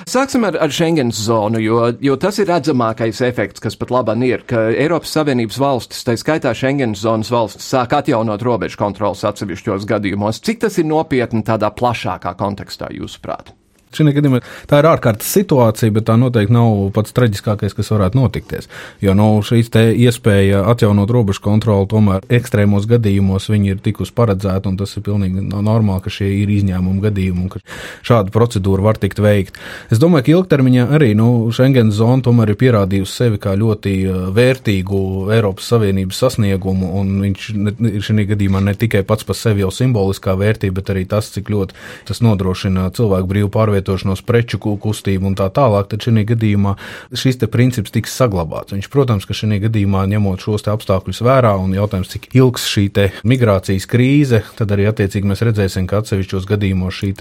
Sāksim 0.04 0.44
ar, 0.44 0.56
ar 0.60 0.72
Schengens 0.72 1.16
zonu, 1.26 1.60
jo, 1.64 1.78
jo 2.04 2.16
tas 2.20 2.36
ir 2.42 2.50
redzamākais 2.50 3.22
efekts, 3.24 3.62
kas 3.64 3.78
pat 3.80 3.92
labāk 3.94 4.20
ir, 4.26 4.44
ka 4.48 4.66
Eiropas 4.74 5.14
Savienības 5.16 5.58
valstis, 5.62 6.04
tā 6.04 6.16
skaitā 6.20 6.52
Schengens 6.52 7.00
zonas 7.06 7.32
valstis, 7.32 7.64
sāk 7.72 7.96
atjaunot 7.96 8.44
robežu 8.44 8.78
kontrolas 8.80 9.24
atsevišķos 9.24 9.88
gadījumos. 9.88 10.44
Cik 10.44 10.66
tas 10.66 10.76
ir 10.78 10.90
nopietni 10.90 11.44
tādā 11.46 11.72
plašākā 11.72 12.36
kontekstā, 12.36 12.92
jūsuprāt? 12.92 13.54
Gadījumā 14.02 14.40
tā 14.70 14.80
ir 14.82 14.88
ārkārtas 14.90 15.30
situācija, 15.36 15.92
bet 15.94 16.06
tā 16.08 16.16
noteikti 16.20 16.54
nav 16.54 16.90
pats 16.96 17.14
traģiskākais, 17.16 17.76
kas 17.76 17.92
varētu 17.94 18.18
notikties. 18.18 18.68
Jo 19.04 19.14
nu, 19.16 19.28
šīs 19.46 19.70
iespēja 19.74 20.64
atjaunot 20.72 21.10
robežu 21.14 21.42
kontroli 21.44 21.88
tomēr 21.90 22.24
ekstrēmos 22.32 22.88
gadījumos 22.90 23.48
viņi 23.52 23.74
ir 23.74 23.82
tikus 23.84 24.12
paredzēti, 24.14 24.70
un 24.70 24.78
tas 24.80 24.96
ir 24.96 25.04
pilnīgi 25.06 25.44
normāli, 25.44 26.02
ka 26.04 26.12
šie 26.12 26.30
ir 26.42 26.52
izņēmumi 26.56 27.04
gadījumi 27.04 27.44
un 27.44 27.52
ka 27.52 27.62
šāda 28.06 28.34
procedūra 28.34 28.84
var 28.88 29.00
tikt 29.00 29.22
veikt. 29.22 29.58
Es 29.92 30.02
domāju, 30.02 30.26
ka 30.26 30.34
ilgtermiņā 30.34 30.88
arī 30.96 31.12
nu, 31.18 31.28
Schengen 31.54 31.92
zona 31.94 32.24
tomēr 32.24 32.54
ir 32.54 32.60
pierādījusi 32.60 33.14
sevi 33.14 33.40
kā 33.42 33.54
ļoti 33.58 33.94
uh, 34.08 34.20
vērtīgu 34.34 35.02
Eiropas 35.34 35.70
Savienības 35.72 36.22
sasniegumu, 36.24 36.90
un 37.00 37.14
viņš 37.24 37.48
ir 37.90 38.04
šī 38.04 38.28
gadījumā 38.32 38.62
ne 38.64 38.76
tikai 38.78 39.04
pats 39.06 39.26
par 39.26 39.38
sevi 39.38 39.64
jau 39.64 39.70
simboliskā 39.74 40.36
vērtība, 40.40 40.80
bet 40.80 40.92
arī 40.94 41.04
tas, 41.08 41.30
cik 41.34 41.50
ļoti 41.52 41.76
tas 42.08 42.22
nodrošina 42.24 42.88
cilvēku 42.96 43.30
brīvu 43.30 43.50
pārvietošanos 43.54 43.83
pārvietošanos, 43.84 44.24
preču 44.24 44.58
kustību 44.58 45.28
un 45.28 45.36
tā 45.36 45.50
tālāk, 45.52 45.88
tad 45.88 46.02
šī 46.02 46.24
gadījumā 46.24 46.76
šis 47.12 47.38
princips 47.50 47.92
tiks 47.92 48.14
saglabāts. 48.16 48.72
Viņš, 48.72 48.88
protams, 48.90 49.24
ka 49.26 49.34
šī 49.34 49.60
gadījumā 49.66 50.06
ņemot 50.08 50.40
šos 50.40 50.66
apstākļus 50.68 51.22
vērā 51.24 51.54
un 51.60 51.74
jautājums, 51.74 52.08
cik 52.08 52.30
ilgs 52.34 52.66
šī 52.68 52.88
migrācijas 53.24 53.86
krīze, 53.86 54.42
tad 54.56 54.72
arī 54.72 54.88
attiecīgi 54.88 55.28
mēs 55.28 55.44
redzēsim, 55.44 55.86
ka 55.86 56.00
atsevišķos 56.00 56.46
gadījumos 56.48 56.94
šī 56.94 57.12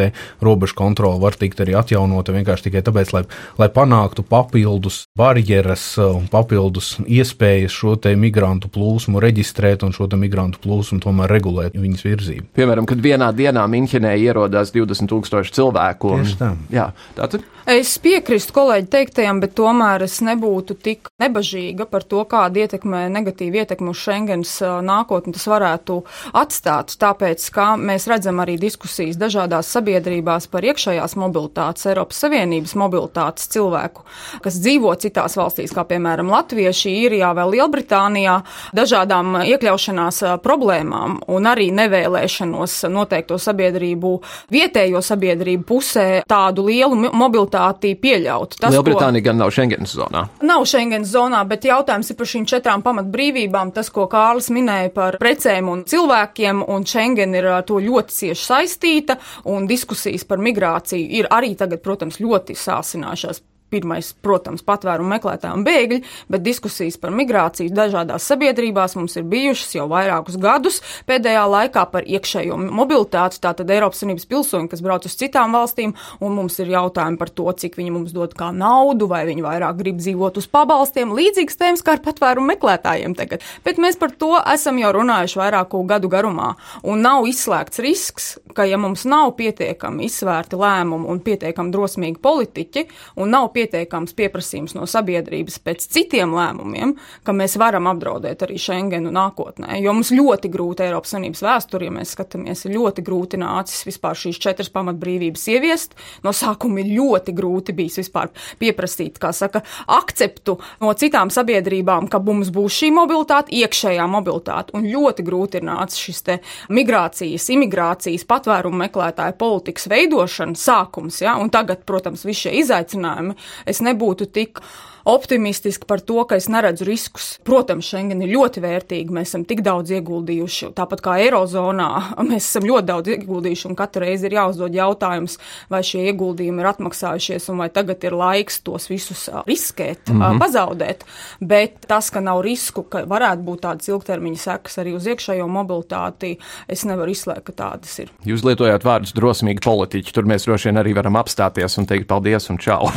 robežu 0.42 0.76
kontrole 0.76 1.20
var 1.22 1.36
tikt 1.36 1.62
arī 1.62 1.76
atjaunota 1.78 2.34
vienkārši 2.34 2.70
tikai 2.70 2.84
tāpēc, 2.86 3.14
lai, 3.14 3.24
lai 3.60 3.70
panāktu 3.74 4.24
papildus 4.28 5.04
barjeras 5.18 5.98
un 6.02 6.28
papildus 6.32 6.96
iespējas 7.04 7.74
šo 7.74 7.98
migrantu 8.18 8.70
plūsmu 8.74 9.22
reģistrēt 9.24 9.84
un 9.84 9.94
šo 9.96 10.08
migrantu 10.20 10.62
plūsmu 10.64 11.02
tomēr 11.04 11.32
regulēt 11.32 11.78
viņas 11.78 12.06
virzību. 12.06 12.48
Piemēram, 12.58 12.88
kad 12.90 13.02
vienā 13.04 13.32
dienā 13.36 13.66
Minhenē 13.70 14.14
ierodās 14.20 14.74
20 14.76 15.10
tūkstoši 15.12 15.56
cilvēku. 15.56 16.14
Un. 16.14 16.53
Jā, 16.74 16.90
tātad. 17.18 17.46
Es 17.64 17.94
piekrītu 18.04 18.52
kolēģi 18.52 18.90
teiktajam, 18.92 19.38
bet 19.40 19.54
tomēr 19.56 20.04
es 20.04 20.18
nebūtu 20.20 20.76
tik 20.84 21.08
nebažīga 21.24 21.86
par 21.88 22.04
to, 22.04 22.26
kāda 22.28 22.66
ietekme, 22.66 23.06
negatīva 23.08 23.62
ietekme 23.62 23.94
uz 23.94 24.02
Schengens 24.04 24.58
nākotni 24.84 25.32
tas 25.32 25.46
varētu 25.48 26.02
atstāt. 26.36 26.92
Tāpēc, 27.00 27.46
kā 27.56 27.68
mēs 27.80 28.10
redzam 28.12 28.42
arī 28.44 28.58
diskusijas 28.60 29.16
dažādās 29.22 29.70
sabiedrībās 29.72 30.50
par 30.52 30.68
iekšējās 30.68 31.16
mobilitātes, 31.16 31.88
Eiropas 31.88 32.20
Savienības 32.26 32.74
mobilitātes 32.82 33.48
cilvēku, 33.56 34.04
kas 34.44 34.60
dzīvo 34.60 34.92
citās 35.00 35.40
valstīs, 35.40 35.72
kā 35.72 35.88
piemēram 35.88 36.34
Latvieši, 36.36 36.92
Īrijā 37.06 37.32
vai 37.40 37.48
Lielbritānijā, 37.54 38.36
dažādām 38.76 39.40
iekļaušanās 39.40 40.20
problēmām 40.44 41.22
un 41.32 41.50
arī 41.54 41.70
nevēlēšanos 41.80 42.76
noteikto 42.92 43.40
sabiedrību, 43.40 44.14
vietējo 44.52 45.00
sabiedrību 45.00 45.68
pusē 45.72 46.08
tādu 46.28 46.68
lielu 46.68 47.00
mobilitāti 47.08 47.53
rezultāti 47.54 47.94
pieļauti. 48.00 48.58
Tas, 48.60 48.74
Lielbritānija 48.74 49.22
ko... 49.22 49.28
gan 49.30 49.38
nav 49.42 49.52
Schengens 49.54 49.94
zonā. 49.96 50.26
Nav 50.42 50.66
Schengens 50.66 51.12
zonā, 51.14 51.44
bet 51.48 51.66
jautājums 51.66 52.10
ir 52.10 52.18
par 52.18 52.28
šīm 52.28 52.46
četrām 52.50 52.84
pamatbrīvībām. 52.84 53.74
Tas, 53.74 53.90
ko 53.94 54.08
Kārlis 54.12 54.50
minēja 54.54 54.92
par 54.94 55.18
precēm 55.22 55.70
un 55.70 55.86
cilvēkiem, 55.86 56.64
un 56.68 56.86
Schengen 56.86 57.36
ir 57.36 57.50
to 57.68 57.80
ļoti 57.84 58.14
cieši 58.14 58.44
saistīta, 58.44 59.18
un 59.46 59.68
diskusijas 59.68 60.26
par 60.26 60.42
migrāciju 60.42 61.10
ir 61.20 61.30
arī 61.32 61.56
tagad, 61.56 61.84
protams, 61.84 62.20
ļoti 62.24 62.58
sāsinājušās 62.58 63.44
Pirmais, 63.74 64.12
protams, 64.22 64.62
patvērumu 64.66 65.10
meklētāji 65.16 65.58
un 65.58 65.64
bēgļi, 65.66 66.00
bet 66.30 66.44
diskusijas 66.46 67.00
par 67.02 67.14
migrāciju 67.16 67.74
dažādās 67.74 68.28
sabiedrībās 68.30 68.94
mums 69.00 69.18
ir 69.18 69.26
bijušas 69.30 69.74
jau 69.80 69.88
vairākus 69.90 70.38
gadus 70.42 70.82
pēdējā 71.10 71.44
laikā 71.50 71.86
par 71.90 72.06
iekšējo 72.06 72.60
mobilitāti. 72.70 73.42
Tātad 73.44 73.72
Eiropas 73.74 74.04
Savienības 74.04 74.28
pilsoņi, 74.30 74.70
kas 74.70 74.84
brauc 74.86 75.08
uz 75.10 75.16
citām 75.18 75.56
valstīm, 75.58 75.96
un 76.22 76.36
mums 76.38 76.60
ir 76.62 76.70
jautājumi 76.74 77.18
par 77.18 77.32
to, 77.34 77.48
cik 77.64 77.80
viņi 77.80 77.96
mums 77.96 78.14
dod 78.14 78.36
kā 78.38 78.52
naudu, 78.54 79.08
vai 79.10 79.24
viņi 79.30 79.46
vairāk 79.46 79.80
grib 79.80 79.98
dzīvot 80.04 80.38
uz 80.38 80.48
pabalstiem. 80.54 81.16
Līdzīgs 81.18 81.58
tēmas 81.60 81.82
kā 81.86 81.98
ar 81.98 82.04
patvērumu 82.06 82.54
meklētājiem 82.54 83.18
tagad. 83.18 83.42
Bet 83.66 83.82
mēs 83.82 83.98
par 83.98 84.14
to 84.14 84.36
esam 84.54 84.78
jau 84.82 84.94
runājuši 85.00 85.42
vairāku 85.42 85.82
gadu 85.90 86.12
garumā, 86.14 86.54
un 86.86 87.02
nav 87.02 87.26
izslēgts 87.30 87.82
risks, 87.84 88.30
ka 88.54 88.68
ja 88.70 88.78
mums 88.78 89.08
nav 89.10 89.34
pietiekami 89.40 90.06
izsvērti 90.08 90.62
lēmumi 90.62 91.10
un 91.10 91.26
pietiekami 91.26 91.74
drosmīgi 91.74 92.22
politiķi, 92.24 92.88
un 93.18 93.34
nav 93.34 93.50
pietiekami 93.56 93.63
pietiekams 93.64 94.16
pieprasījums 94.18 94.76
no 94.76 94.88
sabiedrības 94.90 95.60
pēc 95.64 95.86
citiem 95.94 96.34
lēmumiem, 96.36 96.96
ka 97.24 97.36
mēs 97.36 97.56
varam 97.62 97.88
apdraudēt 97.92 98.44
arī 98.46 98.60
Schengenu 98.60 99.12
nākotnē. 99.14 99.78
Jo 99.84 99.94
mums 99.96 100.12
ļoti 100.14 100.52
grūti 100.52 100.86
Eiropas 100.88 101.14
Savienības 101.14 101.44
vēsturē, 101.46 101.88
ja 101.88 101.96
mēs 101.96 102.14
skatāmies, 102.16 102.66
ir 102.68 102.76
ļoti 102.78 103.06
grūti 103.06 103.40
nācis 103.42 103.86
vispār 103.88 104.18
šīs 104.20 104.40
četras 104.44 104.72
pamatbrīvības 104.74 105.46
ieviest. 105.54 105.96
No 106.26 106.34
sākuma 106.36 106.82
ir 106.84 106.92
ļoti 106.98 107.36
grūti 107.36 107.76
bijis 107.78 108.00
vispār 108.02 108.32
pieprasīt, 108.60 109.20
kā 109.22 109.32
saka, 109.36 109.64
akceptu 109.88 110.58
no 110.84 110.94
citām 111.00 111.32
sabiedrībām, 111.34 112.10
ka 112.12 112.22
mums 112.24 112.52
būs 112.54 112.82
šī 112.82 112.92
mobilitāte, 112.96 113.54
iekšējā 113.56 114.08
mobilitāte. 114.10 114.76
Un 114.78 114.88
ļoti 114.90 115.26
grūti 115.26 115.62
ir 115.62 115.68
nācis 115.70 116.04
šis 116.08 116.24
te 116.28 116.40
migrācijas, 116.74 117.50
imigrācijas, 117.54 118.28
patvērumu 118.30 118.84
meklētāju 118.86 119.38
politikas 119.40 119.88
veidošanas 119.92 120.68
sākums. 120.68 121.22
Ja? 121.24 121.38
Un 121.42 121.52
tagad, 121.54 121.86
protams, 121.88 122.26
visi 122.28 122.48
šie 122.48 122.58
izaicinājumi 122.64 123.38
es 123.66 123.82
nebūtu 123.86 124.30
tik 124.34 124.62
optimistiski 125.04 125.86
par 125.88 126.00
to, 126.00 126.24
ka 126.28 126.38
es 126.40 126.48
neredzu 126.52 126.86
riskus. 126.88 127.28
Protams, 127.44 127.88
Schengen 127.88 128.24
ir 128.24 128.32
ļoti 128.34 128.64
vērtīga. 128.64 129.14
Mēs 129.14 129.34
esam 129.34 129.44
tik 129.48 129.64
daudz 129.66 129.92
ieguldījuši, 129.98 130.72
tāpat 130.78 131.04
kā 131.04 131.18
Eirozonā. 131.26 131.90
Mēs 132.30 132.48
esam 132.48 132.68
ļoti 132.70 132.88
daudz 132.90 133.14
ieguldījuši, 133.16 133.68
un 133.70 133.78
katru 133.80 134.06
reizi 134.06 134.30
ir 134.30 134.38
jāuzdod 134.38 134.76
jautājums, 134.78 135.38
vai 135.72 135.84
šie 135.86 136.06
ieguldījumi 136.12 136.64
ir 136.64 136.70
atmaksājušies, 136.72 137.50
un 137.52 137.64
vai 137.64 137.70
tagad 137.74 138.04
ir 138.08 138.16
laiks 138.18 138.62
tos 138.64 138.88
visus 138.92 139.26
riskēt, 139.48 140.10
mm 140.10 140.22
-hmm. 140.22 140.40
pazaudēt. 140.40 141.04
Bet 141.40 141.86
tas, 141.88 142.10
ka 142.10 142.22
nav 142.24 142.42
risku, 142.46 142.84
ka 142.84 143.04
varētu 143.10 143.44
būt 143.44 143.64
tādas 143.68 143.90
ilgtermiņa 143.92 144.40
sekas 144.40 144.78
arī 144.80 144.96
uz 144.96 145.08
iekšējo 145.08 145.48
mobilitāti, 145.48 146.38
es 146.68 146.86
nevaru 146.86 147.12
izslēgt, 147.12 147.44
ka 147.44 147.52
tādas 147.52 148.00
ir. 148.00 148.12
Jūs 148.26 148.44
lietojāt 148.44 148.84
vārdus 148.84 149.14
drosmīgi 149.14 149.64
politiķi. 149.64 150.14
Tur 150.14 150.26
mēs 150.30 150.46
droši 150.48 150.70
vien 150.70 150.78
arī 150.78 150.96
varam 150.96 151.16
apstāties 151.20 151.78
un 151.78 151.86
teikt 151.86 152.08
paldies 152.08 152.50
un 152.50 152.58
čau. 152.58 152.88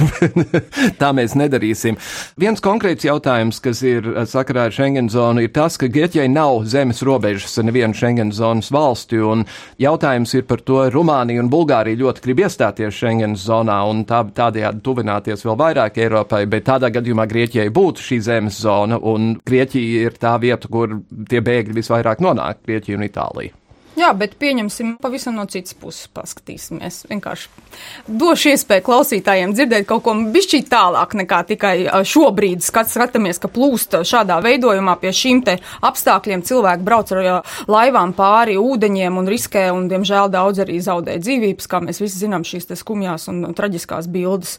Tā 1.00 1.12
mēs 1.16 1.34
nedarīsim 1.34 1.95
valstīm. 1.96 2.36
Viens 2.38 2.60
konkrēts 2.60 3.04
jautājums, 3.04 3.60
kas 3.60 3.82
ir 3.82 4.06
eh, 4.14 4.26
sakarā 4.26 4.66
ar 4.66 4.72
Schengen 4.72 5.08
zonu, 5.08 5.42
ir 5.42 5.52
tas, 5.52 5.76
ka 5.76 5.86
Grieķijai 5.86 6.28
nav 6.28 6.64
zemes 6.66 7.02
robežas 7.02 7.58
ar 7.58 7.64
nevienu 7.64 7.94
Schengen 7.94 8.32
zonas 8.32 8.70
valsti, 8.70 9.18
un 9.18 9.44
jautājums 9.78 10.34
ir 10.34 10.44
par 10.44 10.60
to, 10.60 10.88
Rumānija 10.90 11.42
un 11.42 11.50
Bulgārija 11.50 11.96
ļoti 11.96 12.22
grib 12.22 12.40
iestāties 12.44 12.94
Schengen 12.94 13.36
zonā 13.36 13.82
un 13.88 14.04
tā, 14.04 14.24
tādējādi 14.24 14.82
tuvināties 14.82 15.44
vēl 15.44 15.56
vairāk 15.56 15.98
Eiropai, 15.98 16.46
bet 16.46 16.66
tādā 16.66 16.90
gadījumā 16.90 17.26
Grieķijai 17.26 17.70
būtu 17.70 18.02
šī 18.02 18.20
zemes 18.20 18.60
zona, 18.60 18.98
un 18.98 19.36
Grieķija 19.46 20.08
ir 20.08 20.18
tā 20.20 20.36
vieta, 20.40 20.68
kur 20.68 21.00
tie 21.28 21.40
bēgļi 21.40 21.80
visvairāk 21.80 22.20
nonāk- 22.20 22.62
Grieķija 22.66 22.96
un 22.96 23.08
Itālija. 23.08 23.65
Jā, 23.96 24.10
bet 24.12 24.34
pieņemsim 24.36 24.98
pavisam 25.00 25.38
no 25.38 25.46
citas 25.48 25.72
puses, 25.80 26.10
paskatīsimies. 26.12 26.98
Vienkārši 27.08 27.48
došu 28.20 28.50
iespēju 28.52 28.84
klausītājiem 28.84 29.54
dzirdēt 29.56 29.88
kaut 29.88 30.04
ko 30.04 30.12
bišķīt 30.34 30.68
tālāk 30.68 31.16
nekā 31.22 31.38
tikai 31.48 31.72
šobrīd 32.04 32.64
skats, 32.64 32.92
skatāmies, 32.98 33.40
ka 33.40 33.48
plūst 33.52 33.96
šādā 34.04 34.36
veidojumā 34.44 34.98
pie 35.00 35.14
šīm 35.16 35.40
te 35.48 35.56
apstākļiem 35.88 36.44
cilvēki 36.44 36.84
brauc 36.84 37.16
ar 37.16 37.42
laivām 37.72 38.12
pāri 38.16 38.60
ūdeņiem 38.60 39.16
un 39.16 39.32
riskē, 39.32 39.70
un 39.72 39.88
diemžēl 39.88 40.28
daudz 40.34 40.60
arī 40.66 40.76
zaudē 40.84 41.16
dzīvības, 41.22 41.70
kā 41.72 41.80
mēs 41.88 42.04
visi 42.04 42.20
zinām 42.26 42.44
šīs 42.44 42.68
te 42.68 42.76
skumjās 42.76 43.30
un 43.32 43.46
traģiskās 43.56 44.12
bildes. 44.12 44.58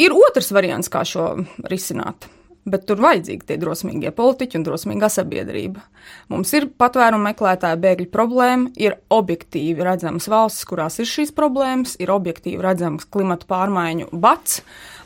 Ir 0.00 0.16
otrs 0.16 0.48
variants, 0.56 0.88
kā 0.88 1.04
šo 1.04 1.34
risināt. 1.68 2.32
Bet 2.62 2.84
tur 2.86 3.00
vajadzīgi 3.02 3.42
tie 3.48 3.56
drosmīgie 3.58 4.12
politiķi 4.14 4.60
un 4.60 4.64
drosmīgā 4.68 5.08
sabiedrība. 5.10 5.80
Mums 6.30 6.52
ir 6.54 6.68
patvērumu 6.78 7.26
meklētāja 7.26 7.78
bēgļu 7.82 8.06
problēma, 8.14 8.70
ir 8.78 9.00
objektīvi 9.10 9.82
redzamas 9.82 10.28
valstis, 10.30 10.68
kurās 10.70 11.00
ir 11.02 11.08
šīs 11.10 11.34
problēmas, 11.34 11.96
ir 11.98 12.12
objektīvi 12.14 12.62
redzams 12.62 13.08
klimata 13.10 13.48
pārmaiņu 13.50 14.12
bats 14.14 14.60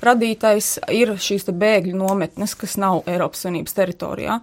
radītais, 0.05 0.75
ir 0.93 1.15
šīs 1.17 1.49
bēgļu 1.49 1.97
nometnes, 1.97 2.53
kas 2.61 2.77
nav 2.77 3.07
Eiropas 3.09 3.47
Savienības 3.47 3.77
teritorijā. 3.81 4.39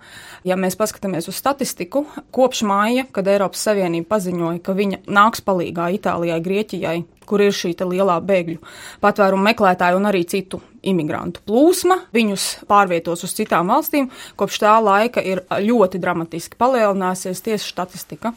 Ja 0.49 0.57
mēs 0.57 0.79
paskatāmies 0.79 1.29
uz 1.29 1.37
statistiku, 1.37 2.07
kopš 2.33 2.65
māja, 2.65 3.05
kad 3.13 3.29
Eiropas 3.29 3.61
Savienība 3.69 4.15
paziņoja, 4.15 4.65
ka 4.65 4.73
viņa 4.73 5.03
nāks 5.05 5.45
palīgā 5.45 5.91
Itālijai, 5.99 6.41
Grieķijai, 6.41 6.97
kur 7.29 7.45
ir 7.45 7.53
šī 7.53 7.75
lielā 7.77 8.17
bēgļu 8.25 8.61
patvērumu 9.05 9.51
meklētāju 9.53 10.01
un 10.01 10.09
arī 10.09 10.25
citu 10.25 10.63
imigrantu 10.83 11.43
plūsma. 11.47 11.99
Viņus 12.15 12.47
pārvietos 12.69 13.25
uz 13.27 13.35
citām 13.37 13.71
valstīm. 13.73 14.09
Kopš 14.39 14.63
tā 14.63 14.73
laika 14.83 15.23
ir 15.23 15.43
ļoti 15.49 16.01
dramatiski 16.03 16.59
palielinājusies 16.59 17.43
tieši 17.45 17.71
statistika. 17.71 18.33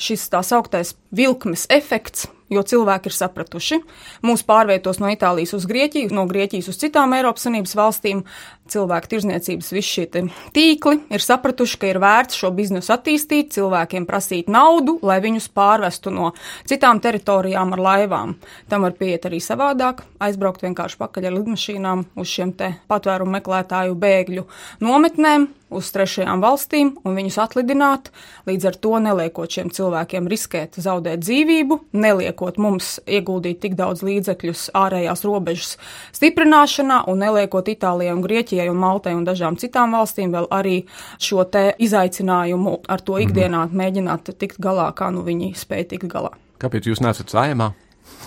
Šis 0.00 0.28
tā 0.32 0.44
sauktais 0.46 0.94
vilkmes 1.12 1.66
efekts 1.72 2.28
jo 2.50 2.62
cilvēki 2.66 3.10
ir 3.10 3.16
sapratuši. 3.16 3.78
Mūs 4.26 4.42
pārvietos 4.46 5.00
no 5.02 5.10
Itālijas 5.12 5.54
uz 5.56 5.66
Grieķiju, 5.70 6.10
no 6.14 6.26
Grieķijas 6.30 6.70
uz 6.72 6.80
citām 6.82 7.14
Eiropas 7.16 7.46
Savienības 7.46 7.76
valstīm. 7.78 8.24
Cilvēku 8.70 9.10
tirzniecības 9.10 9.72
visi 9.74 9.90
šie 9.96 10.06
tīkli 10.54 10.96
ir 11.10 11.24
sapratuši, 11.24 11.78
ka 11.80 11.90
ir 11.90 12.00
vērts 12.02 12.38
šo 12.38 12.52
biznesu 12.54 12.94
attīstīt, 12.94 13.52
cilvēkiem 13.56 14.06
prasīt 14.08 14.50
naudu, 14.52 14.98
lai 15.06 15.18
viņus 15.24 15.50
pārvestu 15.56 16.12
no 16.14 16.32
citām 16.70 17.02
teritorijām 17.02 17.74
ar 17.76 17.84
laivām. 17.86 18.36
Tam 18.70 18.86
var 18.86 18.94
pieiet 18.98 19.26
arī 19.26 19.42
savādāk, 19.42 20.04
aizbraukt 20.22 20.62
vienkārši 20.66 21.00
pakaļ 21.00 21.30
ar 21.30 21.38
lidmašīnām 21.40 22.04
uz 22.20 22.30
šiem 22.30 22.54
te 22.58 22.74
patvērumu 22.90 23.40
meklētāju 23.40 23.98
bēgļu 23.98 24.46
nometnēm, 24.86 25.50
uz 25.70 25.90
trešajām 25.94 26.42
valstīm 26.42 26.92
un 27.06 27.16
viņus 27.16 27.38
atlidināt, 27.44 28.10
līdz 28.48 28.68
ar 28.70 28.78
to 28.82 28.98
neliekot 29.02 29.54
šiem 29.54 29.70
cilvēkiem 29.74 30.28
riskēt 30.30 30.78
zaudēt 30.82 31.22
dzīvību, 31.22 31.78
neliekot 31.94 32.58
mums 32.60 32.98
ieguldīt 33.06 33.62
tik 33.62 33.76
daudz 33.78 34.02
līdzekļus 34.06 34.68
ārējās 34.76 35.24
robežas 35.26 35.76
stiprināšanā 36.16 37.04
un 37.10 37.22
neliekot 37.24 37.70
Itālijai 37.70 38.16
un 38.16 38.24
Grieķijai 38.24 38.59
un 38.68 38.80
Maltai 38.80 39.14
un 39.16 39.24
dažām 39.24 39.56
citām 39.60 39.96
valstīm 39.96 40.34
vēl 40.34 40.48
arī 40.52 40.76
šo 41.18 41.44
te 41.48 41.70
izaicinājumu 41.78 42.80
ar 42.88 43.04
to 43.06 43.18
ikdienā 43.22 43.66
mēģināt 43.72 44.34
tikt 44.40 44.60
galā, 44.62 44.90
kā 44.96 45.10
nu 45.14 45.24
viņi 45.26 45.54
spēj 45.56 45.86
tikt 45.94 46.10
galā. 46.12 46.34
Kāpēc 46.60 46.90
jūs 46.90 47.00
nesat 47.00 47.32
saimā? 47.32 47.72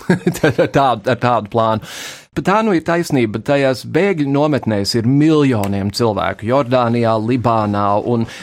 tā, 0.38 0.52
ar 0.94 1.18
tādu 1.18 1.52
plānu. 1.52 1.94
Bet 2.34 2.48
tā 2.48 2.56
nu 2.66 2.72
ir 2.74 2.82
taisnība. 2.82 3.38
Tajās 3.46 3.84
bēgļu 3.94 4.26
nometnēs 4.34 4.96
ir 4.98 5.06
miljoniem 5.06 5.92
cilvēku 5.94 6.48
Jordānijā, 6.48 7.12
Libānā, 7.22 7.86